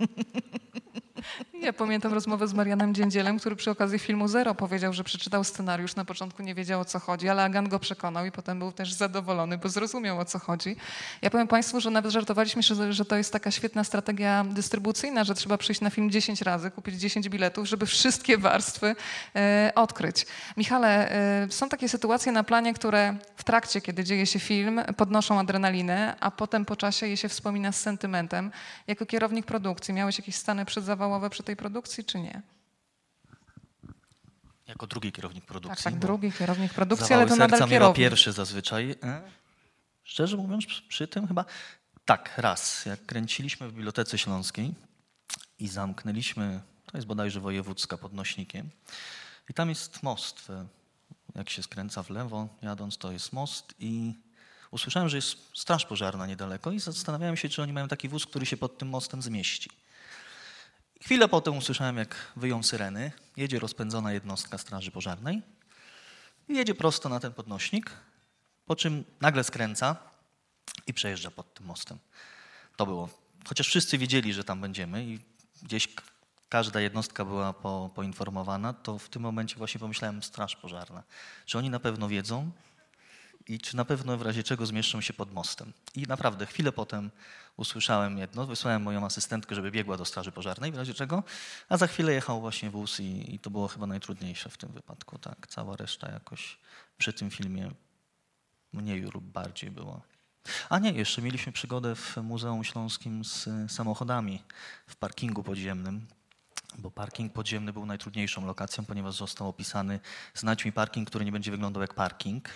[1.62, 5.96] Ja pamiętam rozmowę z Marianem Dziędzielem, który przy okazji filmu Zero powiedział, że przeczytał scenariusz,
[5.96, 8.94] na początku nie wiedział o co chodzi, ale Agan go przekonał i potem był też
[8.94, 10.76] zadowolony, bo zrozumiał o co chodzi.
[11.22, 15.36] Ja powiem Państwu, że nawet żartowaliśmy, że, że to jest taka świetna strategia dystrybucyjna, że
[15.36, 18.96] trzeba przyjść na film 10 razy, kupić 10 biletów, żeby wszystkie warstwy
[19.36, 20.26] e, odkryć.
[20.58, 25.40] Michale, e, są takie sytuacje na planie, które w trakcie, kiedy dzieje się film, podnoszą
[25.40, 28.52] adrenalinę, a potem po czasie je się wspomina z sentymentem.
[28.88, 32.42] Jako kierownik produkcji miałeś jakieś stany przedzawałowe przy tej produkcji, czy nie?
[34.68, 35.84] Jako drugi kierownik produkcji.
[35.84, 37.98] Tak, tak drugi kierownik produkcji, ale to nadal kierownik.
[37.98, 38.96] pierwszy zazwyczaj.
[39.04, 39.22] E?
[40.04, 41.46] Szczerze mówiąc, przy tym chyba
[42.06, 42.86] tak, raz.
[42.86, 44.74] Jak kręciliśmy w Bibliotece Śląskiej
[45.60, 48.70] i zamknęliśmy, to jest bodajże wojewódzka podnośnikiem,
[49.50, 50.48] i tam jest most.
[51.36, 54.14] Jak się skręca w lewo, jadąc, to jest most i
[54.72, 58.46] usłyszałem, że jest straż pożarna niedaleko i zastanawiałem się, czy oni mają taki wóz, który
[58.46, 59.70] się pod tym mostem zmieści.
[61.02, 63.12] Chwilę potem usłyszałem, jak wyją syreny.
[63.38, 65.42] Jedzie rozpędzona jednostka Straży Pożarnej
[66.50, 67.92] jedzie prosto na ten podnośnik,
[68.66, 69.96] po czym nagle skręca
[70.88, 71.98] i przejeżdża pod tym mostem.
[72.76, 73.10] To było.
[73.48, 75.20] Chociaż wszyscy wiedzieli, że tam będziemy i
[75.64, 75.88] gdzieś
[76.50, 81.04] każda jednostka była po, poinformowana, to w tym momencie właśnie pomyślałem Straż Pożarna.
[81.46, 82.52] Czy oni na pewno wiedzą,
[83.48, 85.74] i czy na pewno w razie czego zmieszczą się pod mostem.
[85.96, 87.12] I naprawdę chwilę potem
[87.58, 91.24] usłyszałem jedno, wysłałem moją asystentkę, żeby biegła do straży pożarnej w razie czego,
[91.70, 95.18] a za chwilę jechał właśnie wóz i, i to było chyba najtrudniejsze w tym wypadku.
[95.18, 96.58] Tak, cała reszta jakoś
[96.98, 97.72] przy tym filmie
[98.74, 100.02] mniej lub bardziej była
[100.70, 104.44] A nie, jeszcze mieliśmy przygodę w Muzeum Śląskim z samochodami
[104.88, 106.08] w parkingu podziemnym,
[106.78, 110.00] bo parking podziemny był najtrudniejszą lokacją, ponieważ został opisany
[110.34, 112.50] znajdź mi parking, który nie będzie wyglądał jak parking.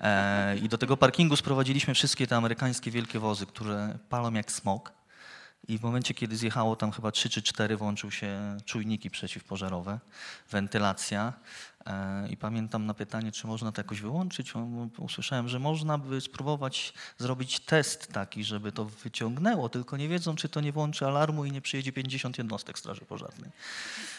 [0.00, 4.92] E, I do tego parkingu sprowadziliśmy wszystkie te amerykańskie wielkie wozy, które palą jak smog.
[5.68, 9.98] I w momencie, kiedy zjechało tam chyba 3 czy 4, włączył się czujniki przeciwpożarowe,
[10.50, 11.32] wentylacja.
[11.86, 14.52] E, I pamiętam na pytanie, czy można to jakoś wyłączyć,
[14.98, 20.48] usłyszałem, że można by spróbować zrobić test taki, żeby to wyciągnęło, tylko nie wiedzą, czy
[20.48, 23.50] to nie włączy alarmu i nie przyjedzie 50 jednostek Straży Pożarnej.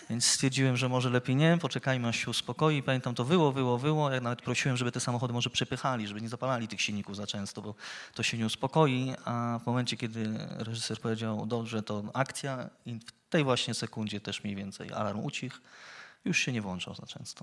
[0.09, 2.83] Więc stwierdziłem, że może lepiej nie, poczekajmy aż się uspokoi.
[2.83, 4.11] Pamiętam, to wyło, wyło, wyło.
[4.11, 7.61] Ja nawet prosiłem, żeby te samochody może przepychali, żeby nie zapalali tych silników za często,
[7.61, 7.75] bo
[8.13, 9.13] to się nie uspokoi.
[9.25, 14.43] A w momencie, kiedy reżyser powiedział, dobrze, to akcja i w tej właśnie sekundzie też
[14.43, 15.57] mniej więcej alarm ucichł
[16.25, 17.41] już się nie włączał za często.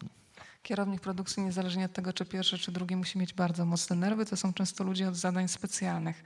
[0.63, 4.27] Kierownik produkcji, niezależnie od tego, czy pierwszy, czy drugi, musi mieć bardzo mocne nerwy.
[4.27, 6.25] To są często ludzie od zadań specjalnych.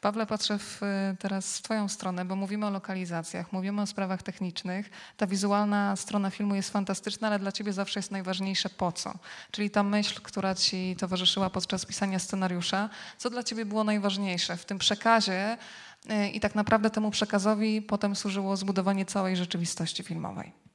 [0.00, 0.80] Pawle, patrzę w,
[1.18, 4.90] teraz w Twoją stronę, bo mówimy o lokalizacjach, mówimy o sprawach technicznych.
[5.16, 9.14] Ta wizualna strona filmu jest fantastyczna, ale dla Ciebie zawsze jest najważniejsze po co.
[9.50, 12.90] Czyli ta myśl, która Ci towarzyszyła podczas pisania scenariusza.
[13.18, 15.58] Co dla Ciebie było najważniejsze w tym przekazie
[16.10, 20.65] y, i tak naprawdę temu przekazowi potem służyło zbudowanie całej rzeczywistości filmowej?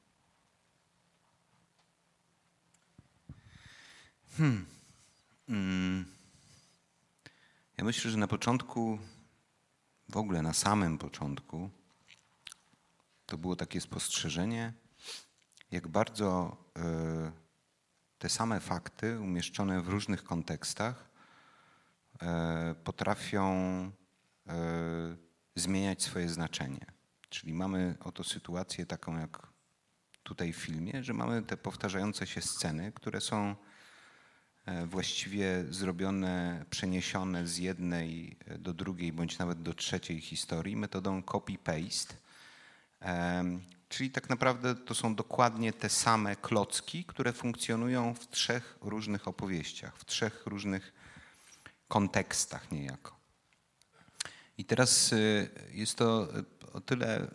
[4.38, 4.66] Hmm.
[5.48, 6.04] Mm.
[7.78, 8.98] Ja myślę, że na początku,
[10.08, 11.70] w ogóle na samym początku,
[13.26, 14.72] to było takie spostrzeżenie,
[15.70, 17.32] jak bardzo y,
[18.18, 21.10] te same fakty umieszczone w różnych kontekstach
[22.14, 23.52] y, potrafią
[24.46, 24.52] y,
[25.56, 26.86] zmieniać swoje znaczenie.
[27.28, 29.46] Czyli mamy oto sytuację taką jak
[30.22, 33.56] tutaj w filmie, że mamy te powtarzające się sceny, które są
[34.86, 42.14] właściwie zrobione, przeniesione z jednej do drugiej bądź nawet do trzeciej historii metodą copy-paste.
[43.88, 49.98] Czyli tak naprawdę to są dokładnie te same klocki, które funkcjonują w trzech różnych opowieściach,
[49.98, 50.92] w trzech różnych
[51.88, 53.16] kontekstach niejako.
[54.58, 55.16] I teraz e,
[55.72, 56.28] jest to
[56.72, 57.28] o tyle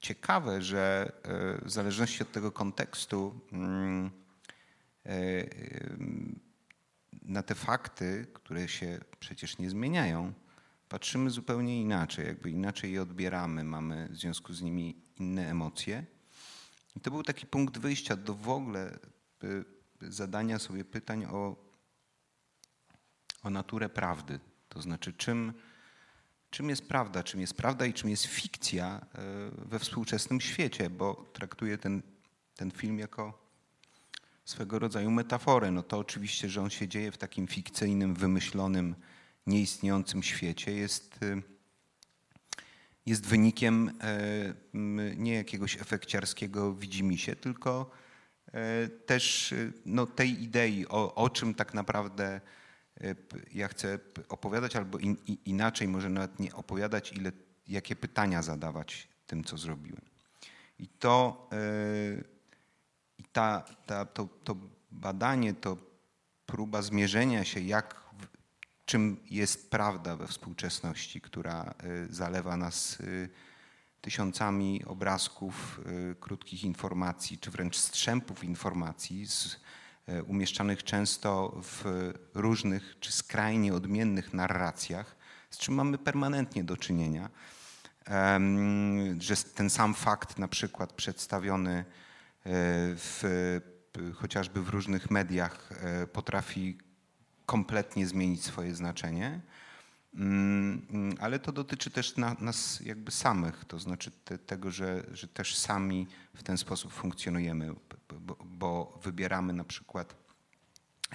[0.00, 4.10] ciekawe, że e, w zależności od tego kontekstu mm,
[7.24, 10.32] na te fakty, które się przecież nie zmieniają,
[10.88, 16.04] patrzymy zupełnie inaczej, jakby inaczej je odbieramy, mamy w związku z nimi inne emocje.
[16.96, 18.98] I to był taki punkt wyjścia do w ogóle
[19.44, 19.64] y,
[20.00, 21.56] zadania sobie pytań o,
[23.42, 24.40] o naturę prawdy.
[24.68, 25.52] To znaczy, czym,
[26.50, 29.06] czym jest prawda, czym jest prawda i czym jest fikcja
[29.64, 32.02] y, we współczesnym świecie, bo traktuję ten,
[32.56, 33.43] ten film jako
[34.44, 35.70] swego rodzaju metaforę.
[35.70, 38.94] No to oczywiście, że on się dzieje w takim fikcyjnym, wymyślonym,
[39.46, 41.42] nieistniejącym świecie, jest, y,
[43.06, 47.90] jest wynikiem e, nie jakiegoś efekciarskiego widzimisię, tylko
[48.52, 52.40] e, też y, no, tej idei, o, o czym tak naprawdę
[53.00, 53.14] e,
[53.54, 57.32] ja chcę opowiadać, albo in, inaczej może nawet nie opowiadać, ile,
[57.68, 60.02] jakie pytania zadawać tym, co zrobiłem.
[60.78, 61.48] I to
[63.18, 64.56] i ta, ta, to, to
[64.90, 65.76] badanie, to
[66.46, 68.04] próba zmierzenia się, jak,
[68.84, 71.74] czym jest prawda we współczesności, która
[72.08, 73.28] y, zalewa nas y,
[74.00, 75.80] tysiącami obrazków,
[76.12, 79.60] y, krótkich informacji, czy wręcz strzępów informacji, z,
[80.26, 85.16] umieszczanych często w różnych czy skrajnie odmiennych narracjach,
[85.50, 87.30] z czym mamy permanentnie do czynienia.
[89.18, 91.84] Że ten sam fakt, na przykład przedstawiony
[92.44, 93.22] w,
[94.14, 96.78] chociażby w różnych mediach e, potrafi
[97.46, 99.40] kompletnie zmienić swoje znaczenie.
[100.14, 105.28] Mm, ale to dotyczy też na, nas jakby samych, to znaczy te, tego, że, że
[105.28, 107.74] też sami w ten sposób funkcjonujemy,
[108.44, 110.14] bo, wybieramy na przykład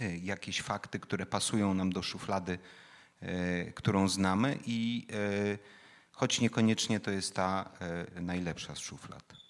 [0.01, 2.59] e, jakieś fakty, które pasują nam do szuflady,
[3.21, 5.07] e, którą znamy i
[6.11, 7.69] choć niekoniecznie to jest ta
[8.21, 9.48] najlepsza z szuflad.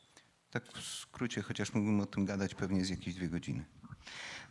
[0.51, 3.65] Tak w skrócie, chociaż mógłbym o tym gadać pewnie z jakieś dwie godziny.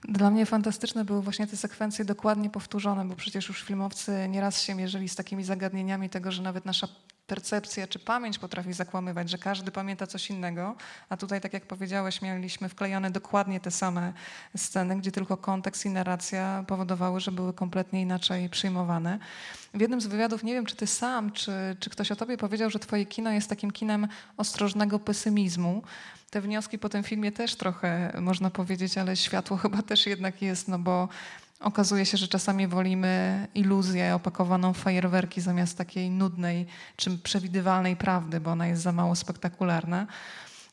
[0.03, 4.75] Dla mnie fantastyczne były właśnie te sekwencje dokładnie powtórzone, bo przecież już filmowcy nieraz się
[4.75, 6.89] mierzyli z takimi zagadnieniami tego, że nawet nasza
[7.29, 10.75] percepcja czy pamięć potrafi zakłamywać, że każdy pamięta coś innego,
[11.09, 14.13] a tutaj, tak jak powiedziałeś, mieliśmy wklejone dokładnie te same
[14.57, 19.19] sceny, gdzie tylko kontekst i narracja powodowały, że były kompletnie inaczej przyjmowane.
[19.75, 22.71] W jednym z wywiadów, nie wiem czy ty sam, czy, czy ktoś o tobie powiedział,
[22.71, 25.83] że twoje kino jest takim kinem ostrożnego pesymizmu.
[26.31, 30.69] Te wnioski po tym filmie też trochę można powiedzieć, ale światło chyba też jednak jest,
[30.69, 31.09] no bo
[31.61, 36.67] Okazuje się, że czasami wolimy iluzję opakowaną w fajerwerki zamiast takiej nudnej
[36.97, 40.07] czy przewidywalnej prawdy, bo ona jest za mało spektakularna.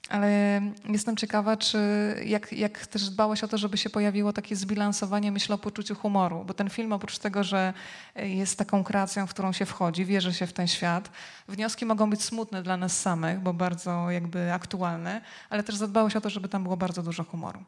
[0.09, 1.79] Ale jestem ciekawa, czy
[2.25, 6.45] jak, jak też dbałeś o to, żeby się pojawiło takie zbilansowanie, myślę o poczuciu humoru,
[6.45, 7.73] bo ten film oprócz tego, że
[8.15, 11.11] jest taką kreacją, w którą się wchodzi, wierzy się w ten świat,
[11.47, 16.21] wnioski mogą być smutne dla nas samych, bo bardzo jakby aktualne, ale też zadbałeś o
[16.21, 17.63] to, żeby tam było bardzo dużo humoru.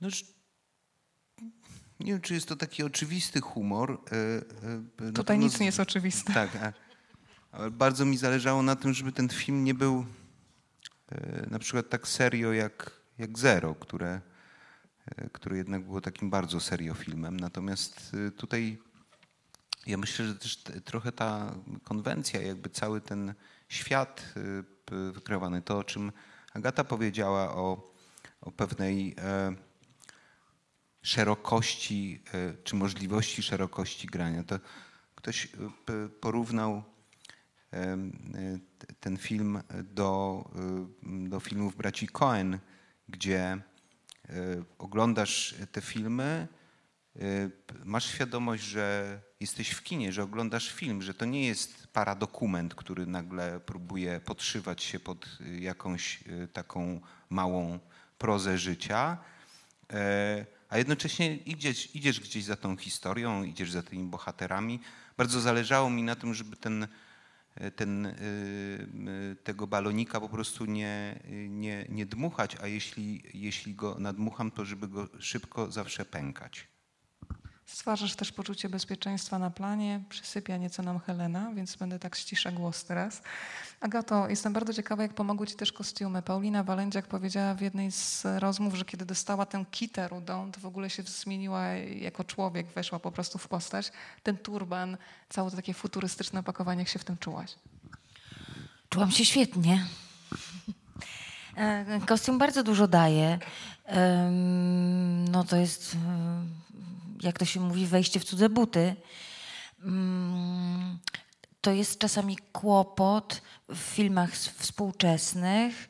[0.00, 0.08] No,
[2.00, 4.00] nie wiem, czy jest to taki oczywisty humor.
[5.00, 6.32] E, e, Tutaj nic nie jest oczywiste.
[6.34, 6.74] Tak,
[7.52, 10.06] ale bardzo mi zależało na tym, żeby ten film nie był
[11.08, 14.20] e, na przykład tak serio jak, jak Zero, które,
[15.32, 17.40] które jednak było takim bardzo serio filmem.
[17.40, 18.78] Natomiast tutaj
[19.86, 23.34] ja myślę, że też trochę ta konwencja, jakby cały ten
[23.68, 24.34] świat
[25.12, 26.12] wykreowany, to o czym
[26.54, 27.95] Agata powiedziała o
[28.40, 29.54] o pewnej e,
[31.02, 34.42] szerokości e, czy możliwości szerokości grania.
[34.42, 34.58] To
[35.14, 35.48] ktoś e,
[36.20, 36.82] porównał
[39.00, 40.44] ten film do,
[41.02, 42.58] do filmów braci Cohen,
[43.08, 43.58] gdzie
[44.78, 46.48] oglądasz te filmy,
[47.84, 53.06] masz świadomość, że jesteś w kinie, że oglądasz film, że to nie jest paradokument, który
[53.06, 57.78] nagle próbuje podszywać się pod jakąś taką małą
[58.18, 59.18] prozę życia,
[59.92, 64.80] e, a jednocześnie idziesz, idziesz gdzieś za tą historią, idziesz za tymi bohaterami.
[65.16, 66.88] Bardzo zależało mi na tym, żeby ten,
[67.54, 68.14] e, ten, e,
[69.44, 74.88] tego balonika po prostu nie, nie, nie dmuchać, a jeśli, jeśli go nadmucham, to żeby
[74.88, 76.75] go szybko zawsze pękać.
[77.66, 82.84] Stwarzasz też poczucie bezpieczeństwa na planie, przysypia nieco nam Helena, więc będę tak ściszę głos
[82.84, 83.22] teraz.
[83.80, 86.22] Agato, jestem bardzo ciekawa, jak pomogły Ci też kostiumy.
[86.22, 90.66] Paulina Walędziak powiedziała w jednej z rozmów, że kiedy dostała tę kitę rudą, to w
[90.66, 91.66] ogóle się zmieniła
[92.00, 93.92] jako człowiek, weszła po prostu w postać.
[94.22, 94.96] Ten turban,
[95.28, 97.54] całe to takie futurystyczne opakowanie, jak się w tym czułaś?
[98.88, 99.86] Czułam się świetnie.
[101.56, 103.38] E, kostium bardzo dużo daje.
[105.30, 105.96] No to jest
[107.26, 108.96] jak to się mówi, wejście w cudze buty.
[109.82, 110.98] Mm,
[111.60, 115.88] to jest czasami kłopot w filmach współczesnych.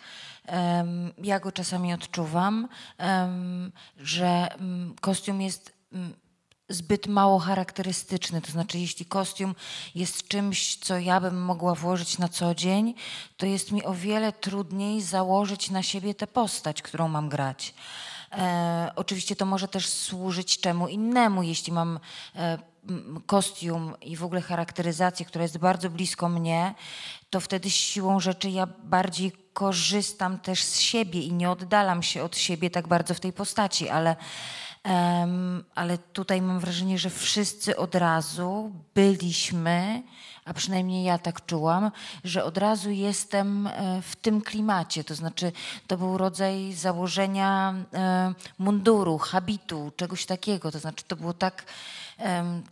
[1.23, 2.69] Ja go czasami odczuwam,
[3.97, 6.15] że mm, kostium jest mm,
[6.69, 8.41] zbyt mało charakterystyczny.
[8.41, 9.55] To znaczy, jeśli kostium
[9.95, 12.95] jest czymś, co ja bym mogła włożyć na co dzień,
[13.37, 17.75] to jest mi o wiele trudniej założyć na siebie tę postać, którą mam grać.
[18.33, 22.01] E, oczywiście to może też służyć czemu innemu, jeśli mam
[22.37, 22.59] e,
[23.27, 26.75] kostium i w ogóle charakteryzację, która jest bardzo blisko mnie,
[27.31, 32.37] to wtedy siłą rzeczy ja bardziej korzystam też z siebie i nie oddalam się od
[32.37, 34.17] siebie tak bardzo w tej postaci, ale,
[34.85, 40.03] um, ale tutaj mam wrażenie, że wszyscy od razu byliśmy
[40.47, 41.91] a przynajmniej ja tak czułam,
[42.25, 45.05] że od razu jestem e, w tym klimacie.
[45.05, 45.53] To znaczy,
[45.87, 50.73] to był rodzaj założenia e, munduru, habitu, czegoś takiego.
[50.73, 51.65] To znaczy, to było tak,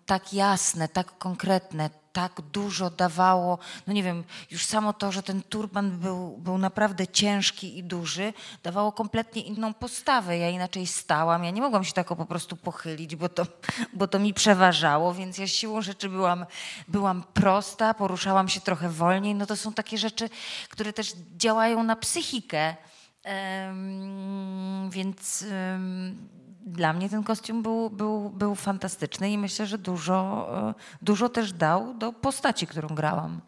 [0.07, 5.43] tak jasne, tak konkretne, tak dużo dawało, no nie wiem, już samo to, że ten
[5.43, 10.39] turban był, był naprawdę ciężki i duży, dawało kompletnie inną postawę.
[10.39, 13.47] Ja inaczej stałam, ja nie mogłam się tak po prostu pochylić, bo to,
[13.93, 16.47] bo to mi przeważało, więc ja siłą rzeczy byłam,
[16.89, 19.35] byłam prosta, poruszałam się trochę wolniej.
[19.35, 20.31] No to są takie rzeczy,
[20.69, 22.77] które też działają na psychikę.
[23.25, 26.29] Um, więc um,
[26.67, 31.53] dla mnie ten kostium był, był, był fantastyczny i myślę, że dużo, e, dużo też
[31.53, 33.41] dał do postaci, którą grałam.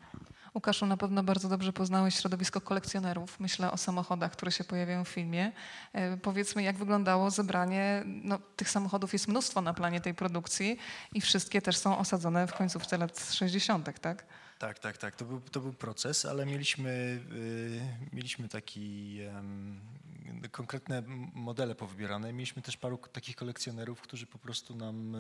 [0.54, 3.40] Łukaszu, na pewno bardzo dobrze poznałeś środowisko kolekcjonerów.
[3.40, 5.52] Myślę o samochodach, które się pojawiają w filmie.
[5.92, 8.02] E, powiedzmy, jak wyglądało zebranie.
[8.06, 10.78] No, tych samochodów jest mnóstwo na planie tej produkcji
[11.12, 14.24] i wszystkie też są osadzone w końcówce lat 60., tak?
[14.58, 15.16] Tak, tak, tak.
[15.16, 21.02] To był, to był proces, ale mieliśmy, yy, mieliśmy taki yy, konkretne
[21.34, 22.32] modele powybierane.
[22.32, 25.18] Mieliśmy też paru takich kolekcjonerów, którzy po prostu nam e,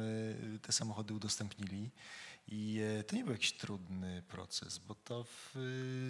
[0.58, 1.90] te samochody udostępnili.
[2.48, 5.54] I e, to nie był jakiś trudny proces, bo to w,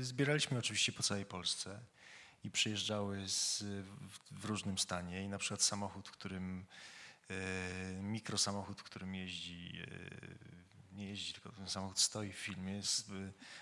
[0.03, 1.81] zbieraliśmy oczywiście po całej Polsce
[2.45, 5.25] i przyjeżdżały z, w, w różnym stanie.
[5.25, 6.65] I na przykład samochód, którym
[7.31, 9.83] e, mikrosamochód, którym jeździ,
[10.97, 12.73] nie jeździ, tylko ten samochód stoi w filmie.
[12.73, 13.11] Jest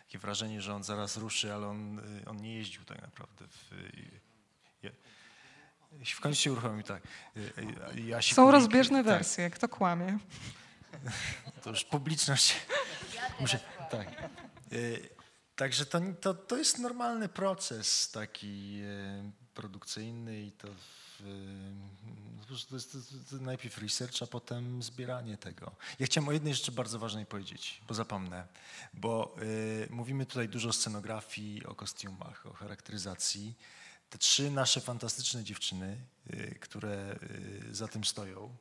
[0.06, 3.46] takie wrażenie, że on zaraz ruszy, ale on, on nie jeździł tak naprawdę.
[3.48, 3.70] W,
[6.14, 7.02] w końcu się uruchomił, tak.
[7.94, 9.06] Ja się Są rozbieżne tak.
[9.06, 10.18] wersje, kto kłamie.
[11.62, 12.56] To już publiczność.
[13.40, 14.08] Muszę, tak.
[15.56, 18.82] Także to, to, to jest normalny proces taki.
[19.54, 20.68] produkcyjny i to,
[22.68, 25.72] to jest to, najpierw research, a potem zbieranie tego.
[25.98, 28.46] Ja chciałem o jednej rzeczy bardzo ważnej powiedzieć, bo zapomnę,
[28.94, 33.54] bo y, mówimy tutaj dużo o scenografii, o kostiumach, o charakteryzacji.
[34.10, 35.98] Te trzy nasze fantastyczne dziewczyny,
[36.30, 37.18] y, które
[37.70, 38.56] y, za tym stoją,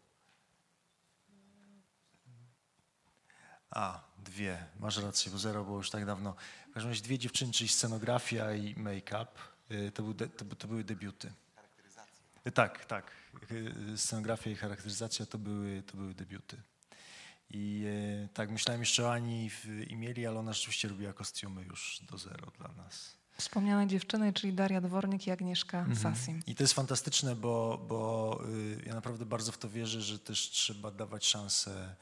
[3.75, 6.35] A, dwie, masz rację, bo zero było już tak dawno.
[6.69, 9.27] W każdym razie dwie dziewczyny, czyli scenografia i make-up,
[9.71, 11.33] y, to, był de, to, to, były debiuty.
[12.47, 13.11] Y, tak, tak.
[13.51, 16.57] Y, scenografia i charakteryzacja to były, to były debiuty.
[17.49, 17.85] I
[18.33, 19.49] tak, myślałem jeszcze o Ani
[19.87, 23.17] i Mieli, ale ona rzeczywiście robiła kostiumy już do zero dla nas.
[23.37, 25.97] Wspomniane dziewczyny, czyli Daria Dwornik i Agnieszka mhm.
[25.97, 26.41] Sasim.
[26.47, 28.41] I to jest fantastyczne, bo, bo
[28.85, 31.95] ja naprawdę bardzo w to wierzę, że też trzeba dawać szansę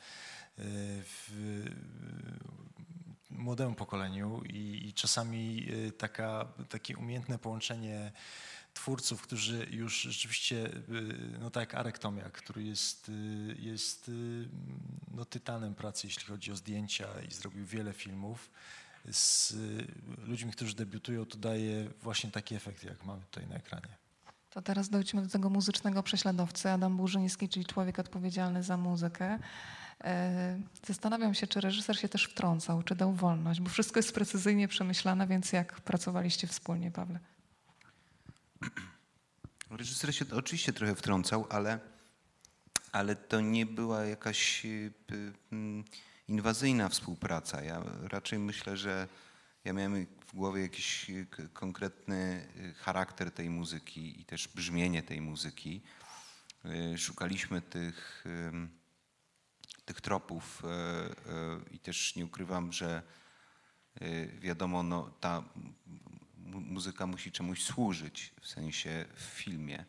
[0.57, 1.31] w
[3.31, 8.11] młodemu pokoleniu i, i czasami e, taka, takie umiejętne połączenie
[8.73, 10.79] twórców, którzy już rzeczywiście, e,
[11.39, 13.11] no tak jak Arek Tomiak, który jest, e,
[13.61, 14.11] jest
[15.11, 18.49] no, tytanem pracy, jeśli chodzi o zdjęcia i zrobił wiele filmów,
[19.11, 19.53] z
[20.27, 23.97] ludźmi, którzy debiutują, to daje właśnie taki efekt, jak mamy tutaj na ekranie.
[24.49, 29.39] To teraz dojdźmy do tego muzycznego prześladowcy, Adam Burzyński, czyli człowiek odpowiedzialny za muzykę.
[30.03, 34.67] E, zastanawiam się, czy reżyser się też wtrącał, czy dał wolność, bo wszystko jest precyzyjnie
[34.67, 37.19] przemyślane, więc jak pracowaliście wspólnie, Pawle?
[39.69, 41.79] Reżyser się oczywiście trochę wtrącał, ale,
[42.91, 44.93] ale to nie była jakaś y,
[45.51, 45.83] mm,
[46.27, 47.63] inwazyjna współpraca.
[47.63, 49.07] Ja raczej myślę, że
[49.63, 55.21] ja miałem w głowie jakiś y, konkretny y, charakter tej muzyki i też brzmienie tej
[55.21, 55.81] muzyki.
[56.97, 58.25] Szukaliśmy tych
[59.85, 60.61] tych tropów
[61.71, 63.01] i też nie ukrywam, że
[64.39, 65.43] wiadomo, no, ta
[66.53, 69.85] muzyka musi czemuś służyć, w sensie w filmie.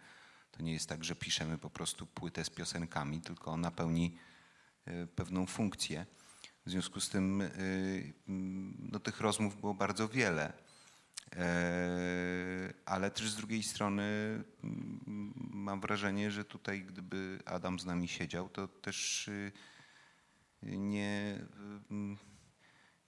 [0.51, 4.19] To nie jest tak, że piszemy po prostu płytę z piosenkami, tylko ona pełni
[5.15, 6.07] pewną funkcję.
[6.67, 7.43] W związku z tym
[8.79, 10.53] no, tych rozmów było bardzo wiele.
[12.85, 14.05] Ale też z drugiej strony
[15.51, 19.31] mam wrażenie, że tutaj gdyby Adam z nami siedział, to też
[20.63, 21.39] nie,
[21.91, 22.19] mm,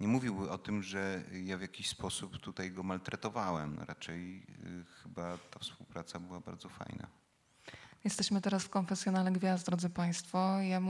[0.01, 3.79] nie mówił o tym, że ja w jakiś sposób tutaj go maltretowałem.
[3.89, 7.07] Raczej y, chyba ta współpraca była bardzo fajna.
[8.05, 10.61] Jesteśmy teraz w konfesjonale gwiazd, drodzy Państwo.
[10.61, 10.81] Ja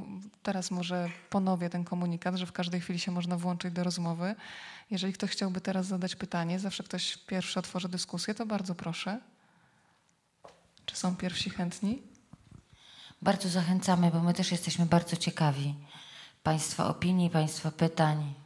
[0.43, 4.35] teraz może ponowię ten komunikat, że w każdej chwili się można włączyć do rozmowy.
[4.91, 9.21] Jeżeli ktoś chciałby teraz zadać pytanie, zawsze ktoś pierwszy otworzy dyskusję, to bardzo proszę.
[10.85, 12.03] Czy są pierwsi chętni?
[13.23, 15.75] Bardzo zachęcamy, bo my też jesteśmy bardzo ciekawi.
[16.43, 18.44] Państwa opinii, Państwa pytań.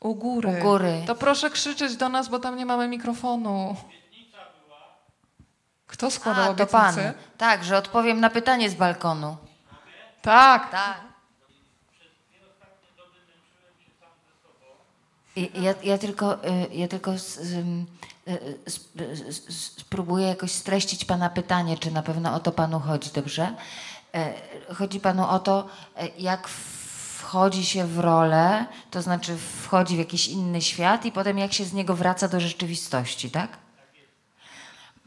[0.00, 0.48] U góry.
[0.58, 1.02] U góry.
[1.06, 3.76] To proszę krzyczeć do nas, bo tam nie mamy mikrofonu.
[5.86, 6.66] Kto składał A, obietnicę?
[6.66, 6.94] to pan.
[7.38, 9.36] Tak, że odpowiem na pytanie z balkonu.
[10.22, 10.70] Tak.
[10.70, 11.00] Tak.
[15.36, 17.16] Ja, ja tylko, y, ja tylko y,
[18.28, 23.54] y, spróbuję jakoś streścić Pana pytanie, czy na pewno o to Panu chodzi, dobrze?
[24.14, 24.34] E,
[24.74, 25.68] chodzi Panu o to,
[26.18, 26.48] jak
[27.18, 31.64] wchodzi się w rolę, to znaczy wchodzi w jakiś inny świat i potem jak się
[31.64, 33.58] z niego wraca do rzeczywistości, tak?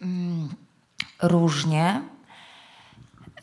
[0.02, 0.56] Mm,
[1.22, 2.02] różnie.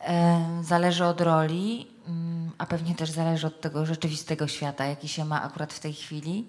[0.01, 5.25] E, zależy od roli, mm, a pewnie też zależy od tego rzeczywistego świata, jaki się
[5.25, 6.47] ma akurat w tej chwili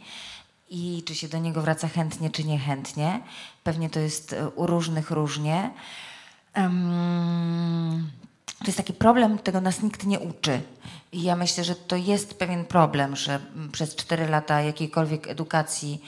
[0.71, 3.21] i czy się do niego wraca chętnie, czy niechętnie.
[3.65, 5.71] Pewnie to jest u różnych różnie.
[8.61, 10.61] To jest taki problem, tego nas nikt nie uczy.
[11.13, 13.41] I ja myślę, że to jest pewien problem, że
[13.73, 16.03] przez cztery lata jakiejkolwiek edukacji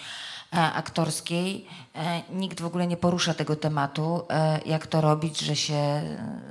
[0.52, 5.56] e, aktorskiej e, nikt w ogóle nie porusza tego tematu, e, jak to robić, że
[5.56, 6.02] się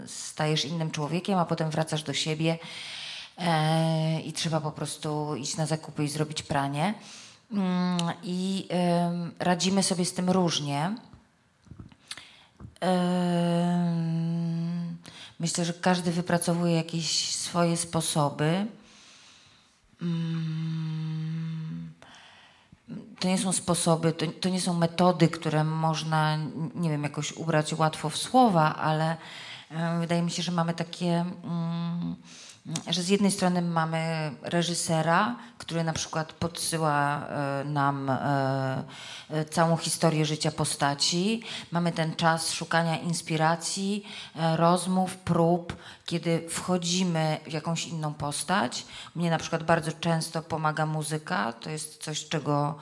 [0.08, 2.58] stajesz innym człowiekiem, a potem wracasz do siebie
[4.26, 6.94] i trzeba po prostu iść na zakupy i zrobić pranie.
[7.52, 8.68] Mm, I
[9.40, 10.96] radzimy sobie z tym różnie.
[15.42, 18.66] Myślę, że każdy wypracowuje jakieś swoje sposoby.
[20.02, 21.92] Mm.
[23.20, 26.38] To nie są sposoby, to, to nie są metody, które można,
[26.76, 29.18] nie wiem, jakoś ubrać łatwo w słowa, ale
[30.00, 31.26] wydaje mi się, że mamy takie.
[31.44, 32.16] Mm,
[32.88, 38.84] że z jednej strony mamy reżysera, który na przykład podsyła e, nam e,
[39.30, 41.44] e, całą historię życia postaci.
[41.72, 44.06] Mamy ten czas szukania inspiracji,
[44.56, 48.86] rozmów, prób, kiedy wchodzimy w jakąś inną postać.
[49.16, 51.54] Mnie na przykład bardzo często pomaga muzyka.
[51.54, 52.76] To jest coś, czego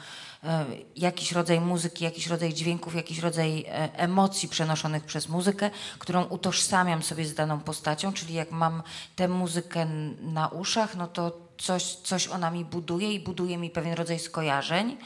[0.96, 5.70] jakiś rodzaj muzyki, jakiś rodzaj dźwięków, jakiś rodzaj e, emocji przenoszonych przez muzykę,
[6.00, 8.84] którą utożsamiam sobie z daną postacią, czyli jak mam
[9.16, 9.86] tę muzykę
[10.22, 14.98] na uszach, no to coś, coś ona mi buduje i buduje mi pewien rodzaj skojarzeń.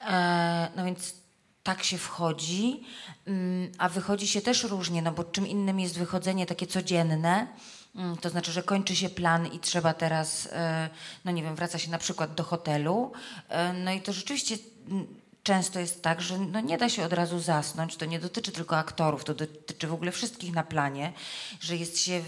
[0.00, 1.14] E, no więc
[1.62, 2.84] tak się wchodzi,
[3.26, 7.46] mm, a wychodzi się też różnie, no bo czym innym jest wychodzenie takie codzienne,
[8.20, 10.88] to znaczy, że kończy się plan i trzeba teraz, e,
[11.24, 13.12] no nie wiem, wraca się na przykład do hotelu.
[13.48, 14.56] E, no i to rzeczywiście
[14.88, 15.06] mm,
[15.42, 17.96] często jest tak, że no nie da się od razu zasnąć.
[17.96, 21.12] To nie dotyczy tylko aktorów, to dotyczy w ogóle wszystkich na planie,
[21.60, 22.22] że jest się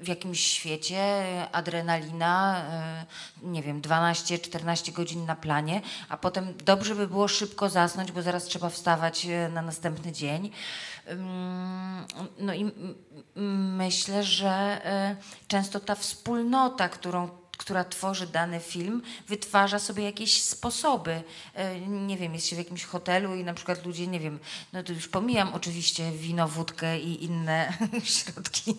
[0.00, 3.06] w jakimś świecie, adrenalina, e,
[3.42, 8.44] nie wiem, 12-14 godzin na planie, a potem dobrze by było szybko zasnąć, bo zaraz
[8.44, 10.50] trzeba wstawać e, na następny dzień.
[12.38, 12.70] No i
[13.76, 14.50] myślę, że
[14.84, 15.16] e,
[15.48, 21.22] często ta wspólnota, którą która tworzy dany film, wytwarza sobie jakieś sposoby.
[21.54, 24.38] E, nie wiem, jest się w jakimś hotelu i na przykład ludzie, nie wiem,
[24.72, 27.72] no to już pomijam oczywiście wino, wódkę i inne
[28.04, 28.76] środki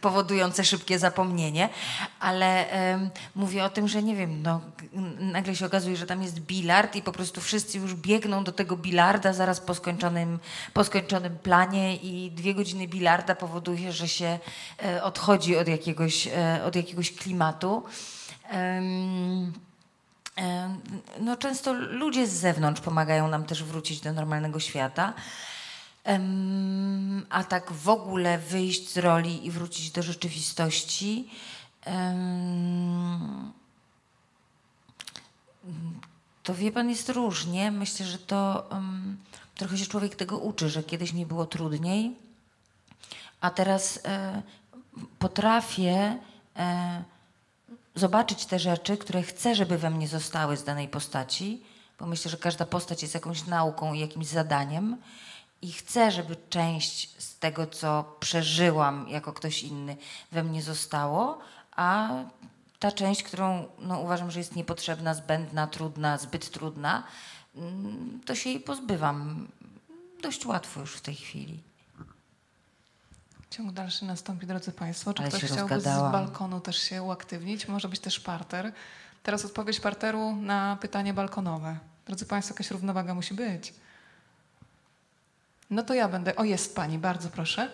[0.00, 1.68] powodujące szybkie zapomnienie,
[2.20, 4.60] ale um, mówię o tym, że nie wiem, no,
[5.18, 8.76] nagle się okazuje, że tam jest bilard i po prostu wszyscy już biegną do tego
[8.76, 10.38] bilarda zaraz po skończonym,
[10.72, 14.38] po skończonym planie i dwie godziny bilarda powoduje, że się
[14.84, 17.82] e, odchodzi od jakiegoś, e, od jakiegoś klimatu.
[21.20, 25.14] No, często ludzie z zewnątrz pomagają nam też wrócić do normalnego świata.
[27.30, 31.30] A tak w ogóle wyjść z roli i wrócić do rzeczywistości.
[36.42, 37.70] To wie pan, jest różnie.
[37.70, 39.16] Myślę, że to um,
[39.54, 42.16] trochę się człowiek tego uczy, że kiedyś mi było trudniej,
[43.40, 44.42] a teraz e,
[45.18, 46.18] potrafię.
[46.56, 47.15] E,
[47.96, 51.62] zobaczyć te rzeczy, które chcę, żeby we mnie zostały z danej postaci,
[51.98, 54.96] bo myślę, że każda postać jest jakąś nauką i jakimś zadaniem
[55.62, 59.96] i chcę, żeby część z tego, co przeżyłam jako ktoś inny,
[60.32, 61.38] we mnie zostało,
[61.76, 62.08] a
[62.78, 67.02] ta część, którą no, uważam, że jest niepotrzebna, zbędna, trudna, zbyt trudna,
[67.54, 69.48] mm, to się jej pozbywam
[70.22, 71.62] dość łatwo już w tej chwili.
[73.50, 75.14] Ciąg dalszy nastąpi, drodzy Państwo.
[75.14, 77.68] Czy Ale ktoś chciałby z balkonu też się uaktywnić?
[77.68, 78.72] Może być też parter.
[79.22, 81.78] Teraz odpowiedź parteru na pytanie balkonowe.
[82.06, 83.74] Drodzy Państwo, jakaś równowaga musi być.
[85.70, 86.36] No to ja będę.
[86.36, 87.70] O, jest Pani, bardzo proszę.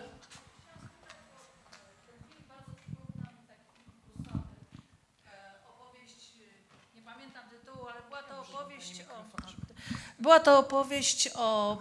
[10.19, 11.77] Była to opowieść o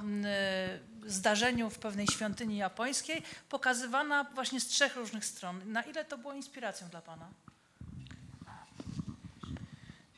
[1.06, 5.72] zdarzeniu w pewnej świątyni japońskiej, pokazywana właśnie z trzech różnych stron.
[5.72, 7.28] Na ile to było inspiracją dla Pana?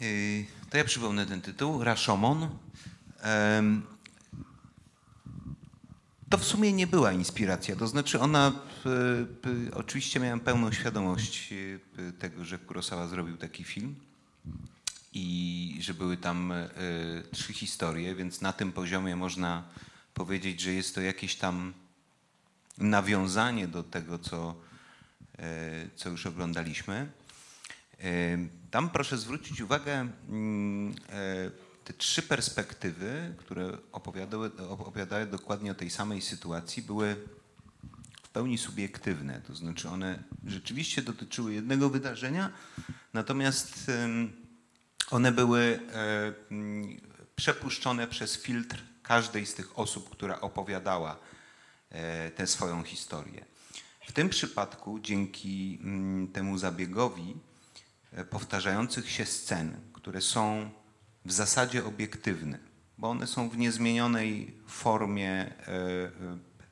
[0.01, 2.59] Yy, to ja przypomnę ten tytuł, Rashomon.
[6.31, 8.53] To w sumie nie była inspiracja, to znaczy ona,
[9.75, 13.95] oczywiście miałem pełną świadomość yy, tego, że Kurosawa zrobił taki film
[15.13, 19.63] i że były tam yy, trzy historie, więc na tym poziomie można
[20.15, 21.75] powiedzieć, że jest to jakieś tam
[22.79, 24.55] nawiązanie do tego, co,
[25.39, 27.13] e, co już oglądaliśmy.
[28.01, 28.39] E,
[28.71, 31.51] tam proszę zwrócić uwagę, mm, e,
[31.85, 37.17] te trzy perspektywy, które opowiadały, opowiadały dokładnie o tej samej sytuacji, były
[38.23, 39.41] w pełni subiektywne.
[39.47, 42.51] To znaczy one rzeczywiście dotyczyły jednego wydarzenia,
[43.13, 43.91] natomiast
[45.11, 45.81] one były
[47.37, 51.17] przepuszczone przez filtr każdej z tych osób, która opowiadała
[51.91, 53.45] e, tę swoją historię.
[54.07, 57.37] W tym przypadku, dzięki mm, temu zabiegowi
[58.13, 60.71] e, powtarzających się scen, które są
[61.25, 62.59] w zasadzie obiektywne,
[62.99, 65.55] bo one są w niezmienionej formie e,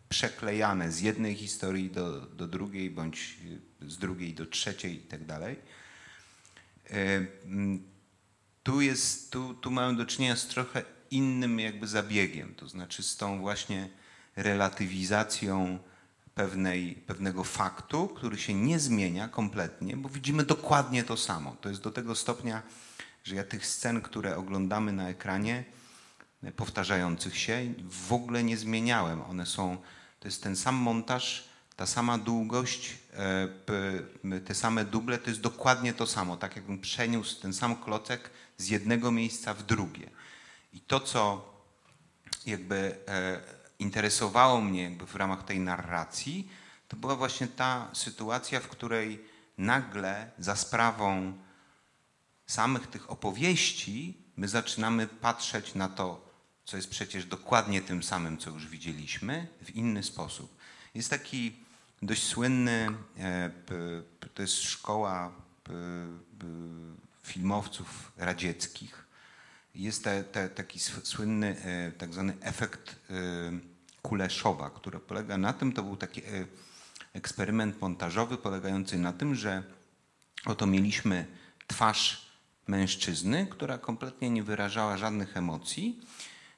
[0.09, 3.39] przeklejane z jednej historii do, do drugiej, bądź
[3.81, 5.57] z drugiej do trzeciej i tak dalej.
[8.63, 10.83] Tu, jest, tu, tu mamy do czynienia z trochę
[11.13, 13.89] innym jakby zabiegiem, to znaczy z tą właśnie
[14.37, 15.79] relatywizacją
[16.35, 21.57] pewnej, pewnego faktu, który się nie zmienia kompletnie, bo widzimy dokładnie to samo.
[21.61, 22.63] To jest do tego stopnia,
[23.25, 25.65] że ja tych scen, które oglądamy na ekranie,
[26.57, 29.23] powtarzających się, w ogóle nie zmieniałem.
[29.23, 29.77] One są,
[30.21, 31.45] to jest ten sam montaż,
[31.77, 37.41] ta sama długość, e, te same duble, to jest dokładnie to samo, tak jakbym przeniósł
[37.41, 40.11] ten sam klocek z jednego miejsca w drugie.
[40.73, 41.53] I to, co
[42.47, 43.41] jakby e,
[43.79, 46.51] interesowało mnie jakby w ramach tej narracji,
[46.89, 49.25] to była właśnie ta sytuacja, w której
[49.59, 51.39] nagle za sprawą
[52.47, 56.33] samych tych opowieści my zaczynamy patrzeć na to,
[56.65, 60.57] co jest przecież dokładnie tym samym, co już widzieliśmy, w inny sposób.
[60.95, 61.57] Jest taki
[62.03, 63.51] dość słynny, e,
[64.35, 65.33] to jest szkoła
[67.23, 69.02] filmowców radzieckich.
[69.75, 73.15] Jest te, te, taki słynny e, tak zwany efekt e,
[74.03, 76.23] Kuleszowa, który polega na tym, to był taki
[77.13, 79.63] eksperyment montażowy polegający na tym, że
[80.47, 81.27] oto mieliśmy
[81.67, 82.33] twarz
[82.67, 86.01] mężczyzny, która kompletnie nie wyrażała żadnych emocji,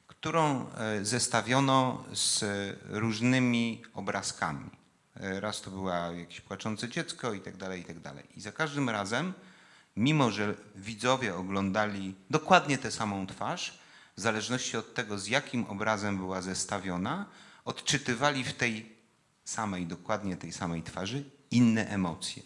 [0.06, 2.44] którą e, zestawiono z
[2.88, 4.70] różnymi obrazkami.
[5.16, 8.24] E, raz to była jakieś płaczące dziecko i tak dalej, i tak dalej.
[8.36, 9.32] I za każdym razem,
[9.96, 13.78] mimo że widzowie oglądali dokładnie tę samą twarz,
[14.16, 17.26] w zależności od tego, z jakim obrazem była zestawiona,
[17.64, 18.96] odczytywali w tej
[19.44, 22.42] samej, dokładnie tej samej twarzy inne emocje.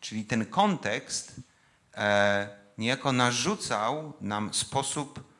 [0.00, 1.40] Czyli ten kontekst
[1.94, 2.48] e,
[2.78, 5.34] niejako narzucał nam sposób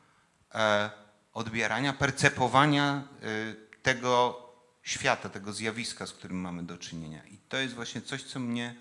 [0.53, 0.89] e,
[1.33, 4.41] odbierania, percepowania e, tego
[4.83, 7.25] świata, tego zjawiska, z którym mamy do czynienia.
[7.25, 8.75] I to jest właśnie coś, co mnie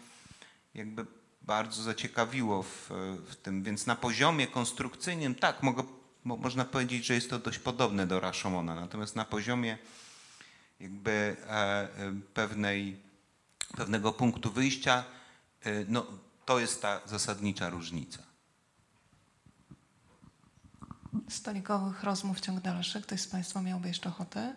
[0.74, 1.07] jakby
[1.43, 2.91] bardzo zaciekawiło w,
[3.28, 3.62] w tym.
[3.62, 5.82] Więc na poziomie konstrukcyjnym, tak, mogę,
[6.24, 8.74] mo, można powiedzieć, że jest to dość podobne do Rashomona.
[8.74, 9.78] Natomiast na poziomie
[10.80, 11.88] jakby e, e,
[12.34, 13.03] pewnej,
[13.76, 15.05] pewnego punktu wyjścia,
[15.62, 16.07] e, no,
[16.45, 18.22] to jest ta zasadnicza różnica.
[21.28, 23.03] Stolikowych rozmów ciąg dalszy.
[23.03, 24.55] Ktoś z Państwa miałby jeszcze ochotę?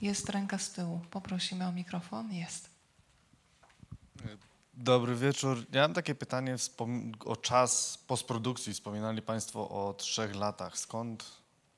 [0.00, 1.00] Jest ręka z tyłu.
[1.10, 2.32] Poprosimy o mikrofon.
[2.32, 2.70] Jest.
[4.82, 5.64] Dobry wieczór.
[5.72, 6.56] Ja mam takie pytanie
[7.24, 8.72] o czas postprodukcji.
[8.72, 10.78] Wspominali Państwo o trzech latach.
[10.78, 11.24] Skąd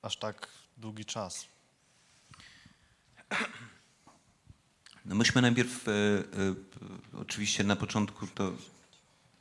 [0.03, 1.47] aż tak długi czas?
[5.05, 5.95] No myśmy najpierw, e, e,
[7.21, 8.53] oczywiście na początku to,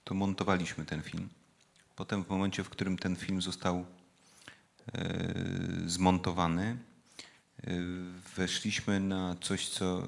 [0.03, 1.30] to montowaliśmy ten film.
[1.95, 3.86] Potem w momencie, w którym ten film został
[4.93, 5.24] e,
[5.86, 6.78] zmontowany,
[8.36, 10.07] weszliśmy na coś, co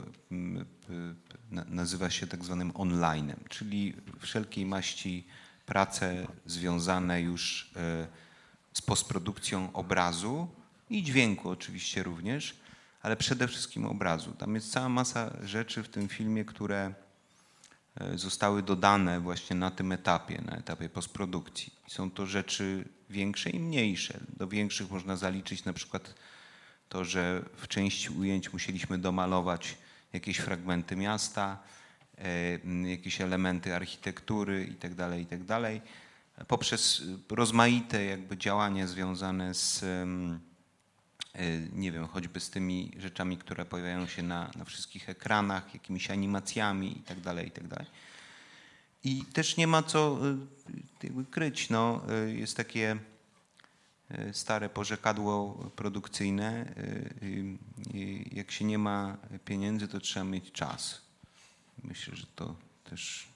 [1.51, 5.28] nazywa się tak zwanym onlinem, czyli wszelkiej maści
[5.66, 8.08] prace związane już e,
[8.74, 10.47] z postprodukcją obrazu
[10.89, 12.56] i dźwięku oczywiście również,
[13.01, 14.32] ale przede wszystkim obrazu.
[14.32, 16.93] Tam jest cała masa rzeczy w tym filmie, które
[17.95, 21.74] E, zostały dodane właśnie na tym etapie, na etapie postprodukcji.
[21.88, 24.20] Są to rzeczy większe i mniejsze.
[24.38, 26.16] Do większych można zaliczyć na przykład
[26.94, 29.78] to, że w części ujęć musieliśmy domalować
[30.14, 31.58] jakieś fragmenty miasta,
[32.18, 35.82] e, jakieś elementy architektury itd., tak itd.
[36.36, 39.86] Tak Poprzez rozmaite jakby działania związane z
[41.34, 46.12] E, nie wiem, choćby z tymi rzeczami, które pojawiają się na, na wszystkich ekranach, jakimiś
[46.12, 47.86] animacjami itd., tak itd.
[49.04, 50.20] I też nie ma co
[51.04, 51.70] e, kryć.
[51.70, 52.98] No, jest takie
[54.32, 56.74] stare porzekadło produkcyjne.
[58.32, 61.01] Jak się nie ma pieniędzy, to trzeba mieć czas.
[61.84, 63.28] Myślę, że to też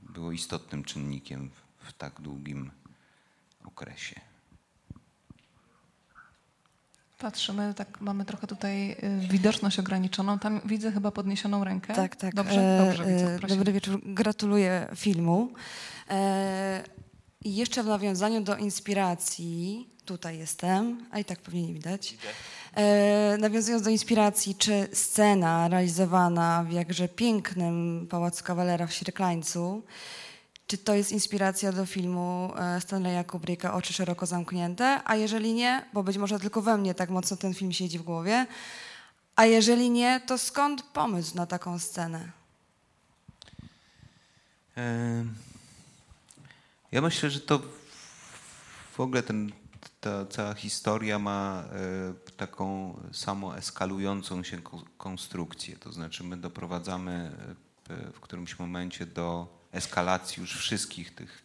[0.00, 2.70] było istotnym czynnikiem w tak długim
[3.64, 4.20] okresie.
[7.18, 8.96] Patrzymy, tak mamy trochę tutaj
[9.28, 10.38] widoczność ograniczoną.
[10.38, 11.94] Tam widzę chyba podniesioną rękę.
[11.94, 12.34] Tak, tak.
[12.34, 13.34] Dobrze, e, dobrze widzę.
[13.34, 13.58] E, Prosimy.
[13.58, 14.00] Dobry wieczór.
[14.04, 15.52] Gratuluję filmu.
[17.44, 22.16] E, I jeszcze w nawiązaniu do inspiracji, tutaj jestem, a i tak pewnie nie widać.
[23.38, 29.82] nawiązując do inspiracji, czy scena realizowana w jakże pięknym Pałacu Kawalera w Sierklańcu,
[30.66, 35.84] czy to jest inspiracja do filmu e, Stanleya Kubricka Oczy szeroko zamknięte, a jeżeli nie,
[35.92, 38.46] bo być może tylko we mnie tak mocno ten film siedzi w głowie,
[39.36, 42.32] a jeżeli nie, to skąd pomysł na taką scenę?
[46.92, 47.62] Ja myślę, że to
[48.92, 49.52] w ogóle ten,
[50.00, 54.58] ta cała historia ma e, taką samo eskalującą się
[54.96, 55.76] konstrukcję.
[55.76, 57.32] To znaczy my doprowadzamy
[57.90, 61.44] e, w którymś momencie do eskalacji już wszystkich tych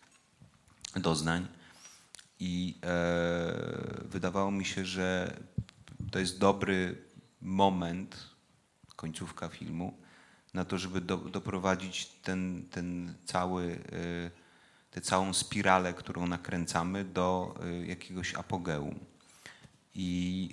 [0.96, 1.48] doznań.
[2.40, 5.38] I e, wydawało mi się, że
[6.12, 7.02] to jest dobry
[7.42, 8.30] moment,
[8.96, 9.98] końcówka filmu,
[10.54, 13.80] na to, żeby do, doprowadzić ten, ten cały,
[14.98, 19.00] tę całą spiralę, którą nakręcamy, do e, jakiegoś apogeum.
[19.96, 20.50] I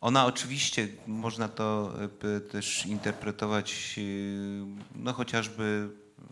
[0.00, 1.94] ona oczywiście, można to
[2.36, 4.02] e, też interpretować, e,
[4.94, 5.90] no chociażby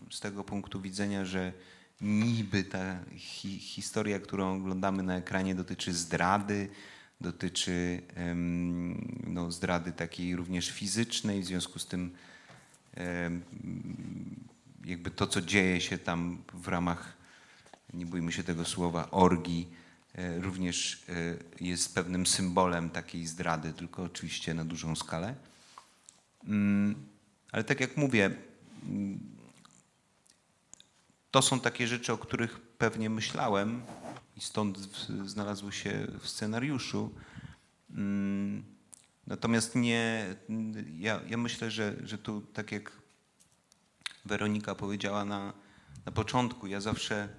[0.09, 1.53] z tego punktu widzenia, że
[2.01, 6.69] niby ta hi historia, którą oglądamy na ekranie dotyczy zdrady,
[7.21, 8.01] dotyczy
[9.27, 12.11] no, zdrady takiej również fizycznej, w związku z tym
[14.85, 17.17] jakby to, co dzieje się tam w ramach
[17.93, 19.69] nie bójmy się tego słowa, orgii,
[20.39, 21.05] również
[21.59, 25.35] jest pewnym symbolem takiej zdrady, tylko oczywiście na dużą skalę.
[26.43, 26.95] Mm,
[27.51, 28.31] ale tak jak mówię,
[28.83, 29.19] mm,
[31.31, 33.81] to są takie rzeczy, o których pewnie myślałem
[34.37, 34.77] i stąd
[35.25, 37.11] znalazły się w scenariuszu.
[37.89, 38.63] Mm,
[39.27, 40.35] natomiast nie,
[40.97, 42.91] ja, ja myślę, że, że tu tak jak
[44.25, 45.53] Weronika powiedziała na,
[46.05, 47.29] na początku, ja zawsze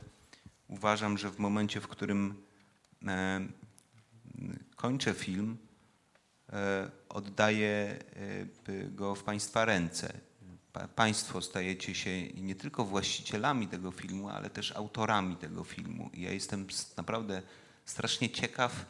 [0.69, 2.43] uważam, że w momencie, w którym
[3.07, 3.41] e,
[4.77, 5.59] kończę film,
[6.53, 7.99] e, oddaję
[8.69, 10.13] e, go w Państwa ręce.
[10.97, 16.11] Państwo stajecie się nie tylko właścicielami tego filmu, ale też autorami tego filmu.
[16.15, 16.67] I ja jestem
[16.97, 17.43] naprawdę
[17.85, 18.87] strasznie ciekaw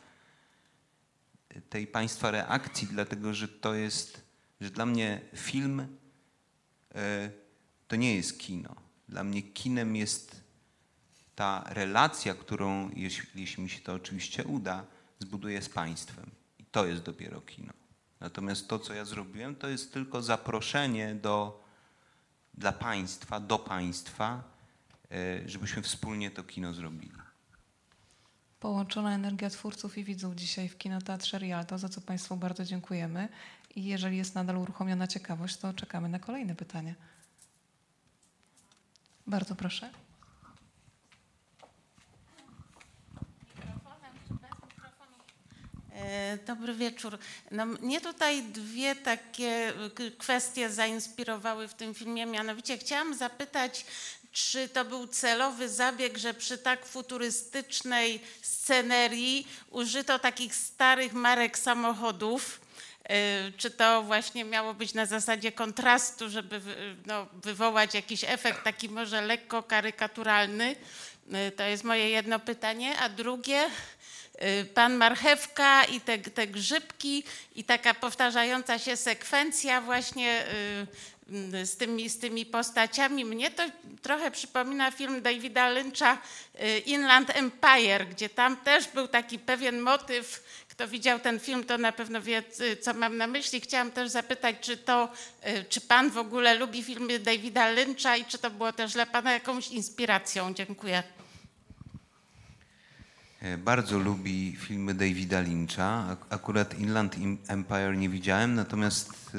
[1.70, 4.24] tej Państwa reakcji, dlatego że to jest,
[4.60, 5.98] że dla mnie film
[6.94, 7.30] e,
[7.90, 8.74] to nie jest kino.
[9.08, 10.40] Dla mnie kinem jest
[11.34, 14.84] ta relacja, którą, jeśli, jeśli mi się to oczywiście uda,
[15.18, 16.30] zbuduję z Państwem.
[16.58, 17.72] I to jest dopiero kino.
[18.20, 21.64] Natomiast to, co ja zrobiłem, to jest tylko zaproszenie do,
[22.54, 24.42] dla państwa, do państwa,
[25.10, 27.18] e, żebyśmy wspólnie to kino zrobili.
[28.60, 33.28] Połączona energia twórców i widzów dzisiaj w Kinoteatrze Rialto, za co Państwu bardzo dziękujemy.
[33.76, 36.94] I jeżeli jest nadal uruchomiona ciekawość, to czekamy na kolejne pytanie.
[39.30, 39.90] Bardzo proszę.
[45.94, 47.18] E, dobry wieczór.
[47.50, 49.72] No, mnie tutaj dwie takie
[50.18, 52.26] kwestie zainspirowały w tym filmie.
[52.26, 53.86] Mianowicie chciałam zapytać,
[54.32, 62.59] czy to był celowy zabieg, że przy tak futurystycznej scenerii użyto takich starych marek samochodów?
[63.04, 66.60] E, czy to właśnie miało być na zasadzie kontrastu, żeby
[67.06, 70.76] no, wywołać jakiś efekt taki może lekko karykaturalny?
[71.32, 72.98] E, to jest moje jedno pytanie.
[72.98, 73.70] A drugie,
[74.42, 77.24] Y, pan marchewka i te, te grzybki
[77.56, 80.44] i taka powtarzająca się sekwencja właśnie
[81.32, 83.24] y, y, z tymi, z tymi postaciami.
[83.24, 83.62] Mnie to
[84.02, 86.18] trochę przypomina film Davida Lyncha
[86.86, 90.42] Inland Empire, gdzie tam też był taki pewien motyw.
[90.80, 92.42] Kto widział ten film, to na pewno wie,
[92.80, 93.60] co mam na myśli.
[93.60, 95.12] Chciałam też zapytać, czy to,
[95.68, 99.32] czy pan w ogóle lubi filmy Davida Lyncha i czy to było też dla pana
[99.32, 100.54] jakąś inspiracją?
[100.54, 101.02] Dziękuję.
[103.42, 106.16] E, bardzo lubi filmy Davida Lyncha.
[106.30, 107.16] Akurat Inland
[107.48, 109.38] Empire nie widziałem, natomiast e,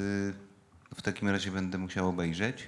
[0.96, 2.68] w takim razie będę musiał obejrzeć.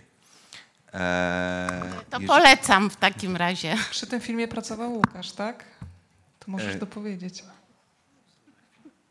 [0.93, 3.77] E, to polecam w takim razie.
[3.91, 5.65] Przy tym filmie pracował Łukasz, tak?
[6.39, 7.43] To możesz dopowiedzieć.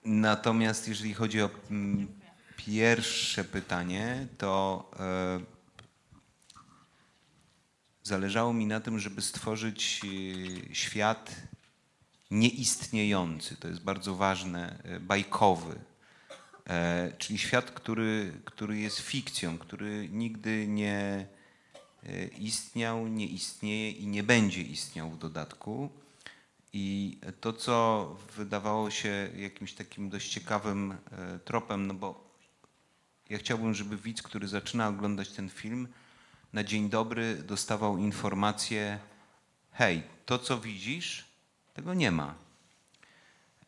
[0.04, 2.08] Natomiast jeżeli chodzi o mm,
[2.56, 4.90] pierwsze pytanie, to
[8.02, 10.00] zależało mi na tym, żeby stworzyć
[10.72, 11.30] świat
[12.32, 15.74] nieistniejący, to jest bardzo ważne, e, bajkowy,
[16.66, 21.26] e, czyli świat, który, który jest fikcją, który nigdy nie
[22.02, 25.90] e, istniał, nie istnieje i nie będzie istniał w dodatku.
[26.72, 30.96] I to, co wydawało się jakimś takim dość ciekawym
[31.44, 32.32] tropem, no bo
[33.30, 35.88] ja chciałbym, żeby widz, który zaczyna oglądać ten film,
[36.52, 38.98] na dzień dobry dostawał informację:
[39.72, 41.24] hej, to co widzisz,
[41.74, 42.34] tego nie ma.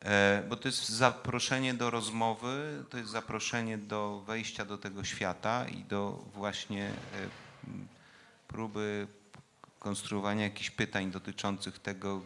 [0.01, 5.69] E, bo to jest zaproszenie do rozmowy, to jest zaproszenie do wejścia do tego świata
[5.69, 6.93] i do właśnie e,
[8.49, 9.07] próby
[9.79, 12.23] konstruowania jakichś pytań dotyczących tego,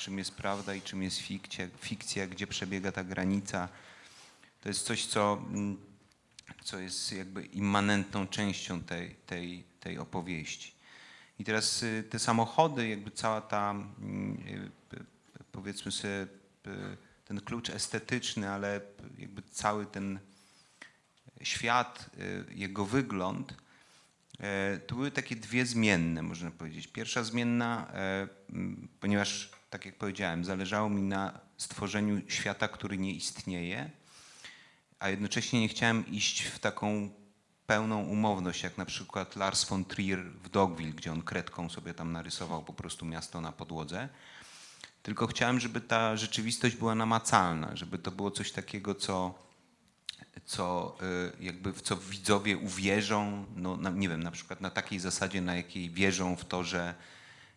[0.00, 3.68] czym jest prawda i czym jest fikcja, fikcja gdzie przebiega ta granica.
[4.60, 5.42] To jest coś, co,
[6.64, 10.72] co jest jakby immanentną częścią tej, tej, tej opowieści.
[11.38, 13.74] I teraz y, te samochody, jakby cała ta
[15.52, 16.26] powiedzmy sobie
[17.24, 18.80] ten klucz estetyczny, ale
[19.18, 20.18] jakby cały ten
[21.42, 22.10] świat,
[22.50, 23.54] jego wygląd,
[24.86, 26.86] to były takie dwie zmienne, można powiedzieć.
[26.86, 27.92] Pierwsza zmienna,
[29.00, 33.90] ponieważ, tak jak powiedziałem, zależało mi na stworzeniu świata, który nie istnieje,
[34.98, 37.10] a jednocześnie nie chciałem iść w taką
[37.66, 42.12] pełną umowność, jak na przykład Lars von Trier w Dogville, gdzie on kredką sobie tam
[42.12, 44.08] narysował po prostu miasto na podłodze.
[45.02, 49.34] Tylko chciałem, żeby ta rzeczywistość była namacalna, żeby to było coś takiego, co,
[50.44, 50.96] co
[51.38, 55.56] y, jakby w co widzowie uwierzą, no, nie wiem, na przykład na takiej zasadzie, na
[55.56, 56.94] jakiej wierzą w to, że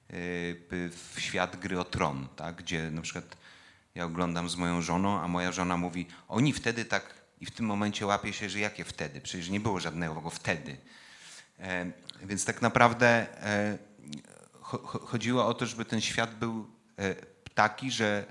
[0.10, 2.56] w świat gry o tron, tak?
[2.56, 3.38] gdzie na przykład
[3.95, 7.66] ja oglądam z moją żoną, a moja żona mówi, oni wtedy tak i w tym
[7.66, 9.22] momencie łapie się, że jakie wtedy?
[9.22, 10.78] Przecież nie było żadnego wtedy.
[11.60, 11.91] E,
[12.24, 13.08] więc tak naprawdę
[13.43, 13.78] e,
[15.01, 16.68] chodziło o to, żeby ten świat był
[16.99, 17.16] e,
[17.54, 18.26] taki, że,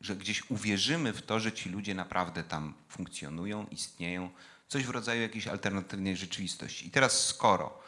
[0.00, 4.30] że gdzieś uwierzymy w to, że ci ludzie naprawdę tam funkcjonują, istnieją,
[4.68, 6.86] coś w rodzaju jakiejś alternatywnej rzeczywistości.
[6.86, 7.82] I teraz skoro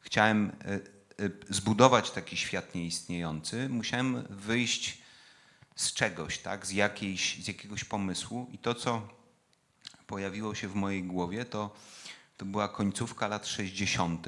[0.00, 0.52] chciałem
[1.48, 4.98] zbudować taki świat nieistniejący, musiałem wyjść
[5.76, 9.08] z czegoś, tak, z, jakiejś, z jakiegoś pomysłu i to, co
[10.06, 11.74] pojawiło się w mojej głowie, to,
[12.36, 14.26] to była końcówka lat 60.,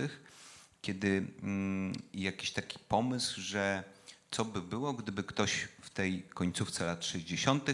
[0.83, 3.85] kiedy mm, jakiś taki pomysł, że
[4.31, 7.71] co by było, gdyby ktoś w tej końcówce lat 60.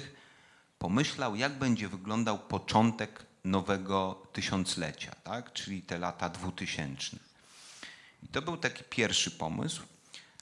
[0.79, 5.53] pomyślał, jak będzie wyglądał początek nowego tysiąclecia, tak?
[5.53, 7.17] czyli te lata 2000.
[8.25, 9.83] I to był taki pierwszy pomysł.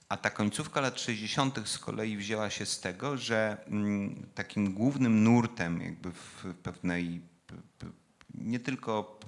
[0.08, 1.68] A ta końcówka lat 60.
[1.68, 7.20] z kolei wzięła się z tego, że mm, takim głównym nurtem jakby w pewnej
[8.34, 9.20] nie tylko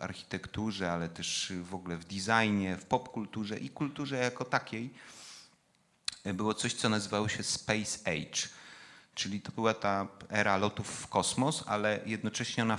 [0.00, 4.90] architekturze, ale też w ogóle w designie, w popkulturze i kulturze jako takiej
[6.34, 8.48] było coś, co nazywało się Space Age.
[9.14, 12.78] Czyli to była ta era lotów w kosmos, ale jednocześnie ona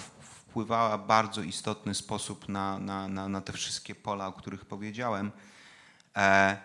[0.58, 5.32] wpływała w bardzo istotny sposób na, na, na, na te wszystkie pola, o których powiedziałem.
[6.16, 6.58] E,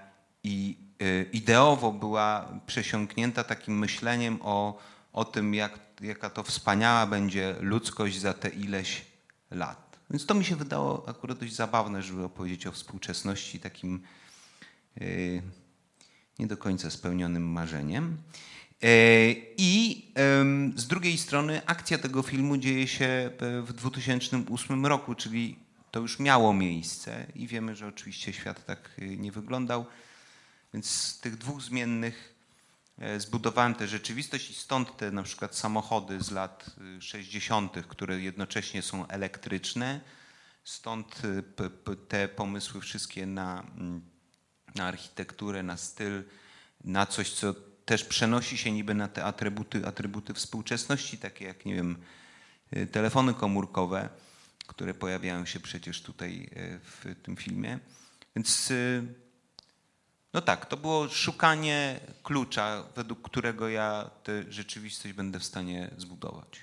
[0.45, 4.79] I e, ideowo była przesiąknięta takim myśleniem o,
[5.13, 9.05] o tym, jak, jaka to wspaniała będzie ludzkość za te ileś
[9.51, 9.99] lat.
[10.11, 14.03] Więc to mi się wydało akurat dość zabawne, żeby opowiedzieć o współczesności takim
[15.01, 15.05] e,
[16.39, 18.19] nie do końca spełnionym marzeniem.
[19.57, 20.03] I
[20.77, 23.31] z drugiej strony akcja tego filmu dzieje się
[23.63, 25.59] w 2008 roku, czyli
[25.93, 29.87] to już miało miejsce i wiemy, że oczywiście świat tak y, nie wyglądał.
[30.75, 32.35] Więc z tych dwóch zmiennych
[32.99, 36.67] e, zbudowałem tę rzeczywistość i stąd te na przykład samochody z lat
[37.01, 40.01] 60., y, które jednocześnie są elektryczne,
[40.65, 41.23] stąd
[42.09, 44.03] te pomysły wszystkie na, mm,
[44.75, 46.25] na architekturę, na styl,
[46.85, 47.55] na coś, co
[47.85, 51.97] też przenosi się niby na te atrybuty, atrybuty współczesności, takie jak, nie wiem,
[52.93, 54.09] telefony komórkowe
[54.67, 57.79] które pojawiają się przecież tutaj e, w tym filmie.
[58.37, 59.03] Więc e,
[60.35, 66.61] no tak, to było szukanie klucza, według którego ja tę rzeczywistość będę w stanie zbudować.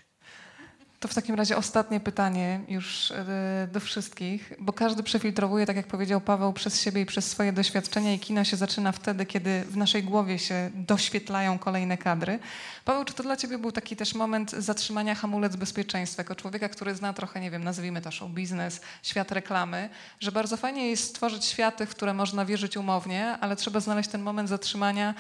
[1.00, 5.88] To w takim razie ostatnie pytanie już e, do wszystkich, bo każdy przefiltrowuje, tak jak
[5.88, 9.78] powiedział Paweł, przez siebie i przez swoje doświadczenia i kino się zaczyna wtedy, kiedy w
[9.78, 12.40] naszej głowie się doświetlają kolejne kadry.
[12.86, 16.96] Paweł, czy to dla ciebie był taki też moment zatrzymania hamulec bezpieczeństwa, jako człowieka, który
[16.96, 19.90] zna trochę, nie wiem, nazwijmy to show biznes, świat reklamy,
[20.20, 24.22] że bardzo fajnie jest stworzyć światy, w które można wierzyć umownie, ale trzeba znaleźć ten
[24.22, 25.14] moment zatrzymania,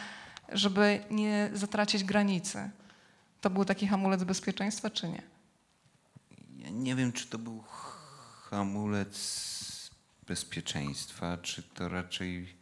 [0.52, 2.70] żeby nie zatracić granicy.
[3.42, 5.29] To był taki hamulec bezpieczeństwa, czy nie?
[6.72, 7.64] Nie wiem, czy to był
[8.50, 9.50] hamulec
[10.28, 12.56] bezpieczeństwa, czy to raczej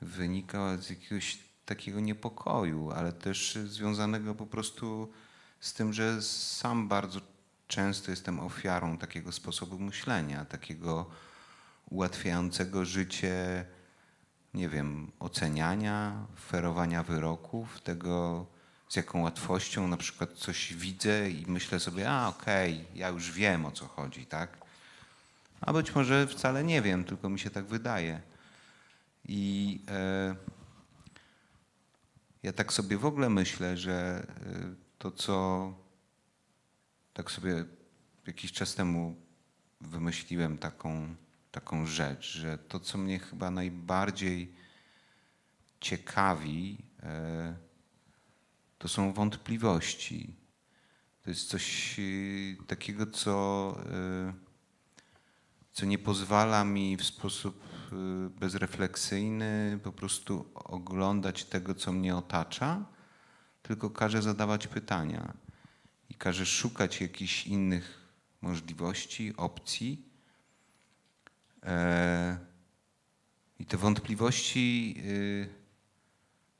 [0.00, 5.12] wynikało z jakiegoś takiego niepokoju, ale też związanego po prostu
[5.60, 7.20] z tym, że sam bardzo
[7.68, 11.10] często jestem ofiarą takiego sposobu myślenia, takiego
[11.90, 13.64] ułatwiającego życie,
[14.54, 18.46] nie wiem, oceniania, ferowania wyroków, tego
[18.92, 23.32] z jaką łatwością na przykład coś widzę i myślę sobie, a okej, okay, ja już
[23.32, 24.58] wiem o co chodzi, tak?
[25.60, 28.20] A być może wcale nie wiem, tylko mi się tak wydaje.
[29.28, 30.36] I e,
[32.42, 35.74] ja tak sobie w ogóle myślę, że e, to, co
[37.14, 37.64] tak sobie
[38.26, 39.16] jakiś czas temu
[39.80, 41.14] wymyśliłem taką,
[41.52, 44.54] taką rzecz, że to, co mnie chyba najbardziej
[45.80, 47.71] ciekawi, e,
[48.82, 50.34] to są wątpliwości.
[51.22, 53.76] To jest coś y, takiego, co,
[54.30, 54.32] y,
[55.72, 62.84] co nie pozwala mi w sposób y, bezrefleksyjny po prostu oglądać tego, co mnie otacza,
[63.62, 65.34] tylko każe zadawać pytania
[66.10, 68.08] i każe szukać jakichś innych
[68.40, 70.08] możliwości, opcji.
[71.62, 72.38] E,
[73.58, 74.96] I te wątpliwości,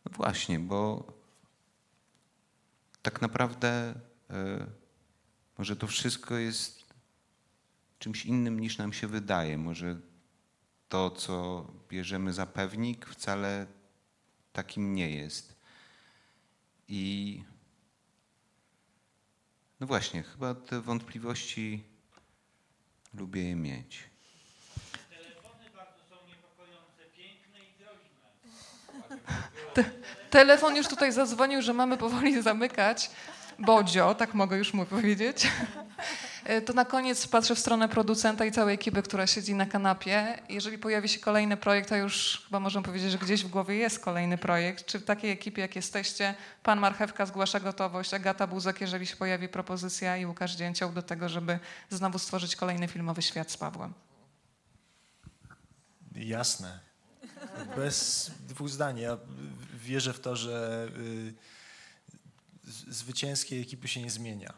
[0.05, 1.22] no właśnie, bo
[3.03, 3.95] tak naprawdę
[4.31, 4.67] e,
[5.59, 6.85] może to wszystko jest
[7.99, 9.59] czymś innym niż nam się wydaje.
[9.59, 10.01] Może
[10.89, 13.67] to, co bierzemy za pewnik, wcale
[14.53, 15.57] takim nie jest.
[16.89, 17.43] I
[19.81, 21.85] no właśnie, chyba te wątpliwości
[23.15, 24.11] lubię je mieć.
[25.11, 28.23] Telefony bardzo są niepokojące, piękne i groźne.
[30.33, 33.11] Telefon już tutaj zadzwonił, że mamy powoli zamykać.
[33.59, 35.49] Bodzio, tak mogę już mu powiedzieć.
[36.45, 40.39] E, To na koniec patrzę w stronę producenta i całej ekipy, która siedzi na kanapie.
[40.49, 44.01] Jeżeli pojawi się kolejny projekt, a już chyba możemy powiedzieć, że gdzieś w głowie jest
[44.01, 49.07] kolejny projekt, czy w takiej ekipie, jak jesteście, pan Marchewka zgłasza gotowość, Agata Buzek, jeżeli
[49.07, 51.59] się pojawi propozycja i Łukasz Dzięcioł do tego, żeby
[51.91, 53.93] znowu stworzyć kolejny filmowy świat z Pawłem.
[56.15, 56.92] Jasne.
[57.77, 58.99] Bez dwóch zdań.
[58.99, 59.19] Ja
[59.75, 61.35] wierzę w to, że y,
[62.89, 64.55] zwycięskiej ekipy się nie zmienia.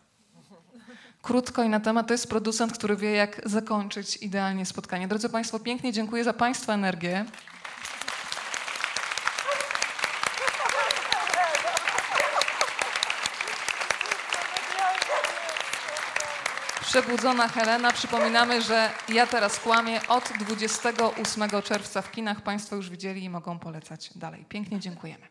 [1.23, 5.09] Krótko i na temat, to jest producent, który wie, jak zakończyć idealnie spotkanie.
[5.09, 7.25] Drodzy Państwo, pięknie dziękuję za Państwa energię.
[16.95, 17.93] Przebudzona Helena.
[17.93, 22.41] Przypominamy, że ja teraz kłamię od 28 czerwca w kinach.
[22.41, 24.45] Państwo już widzieli i mogą polecać dalej.
[24.49, 25.27] Pięknie dziękujemy.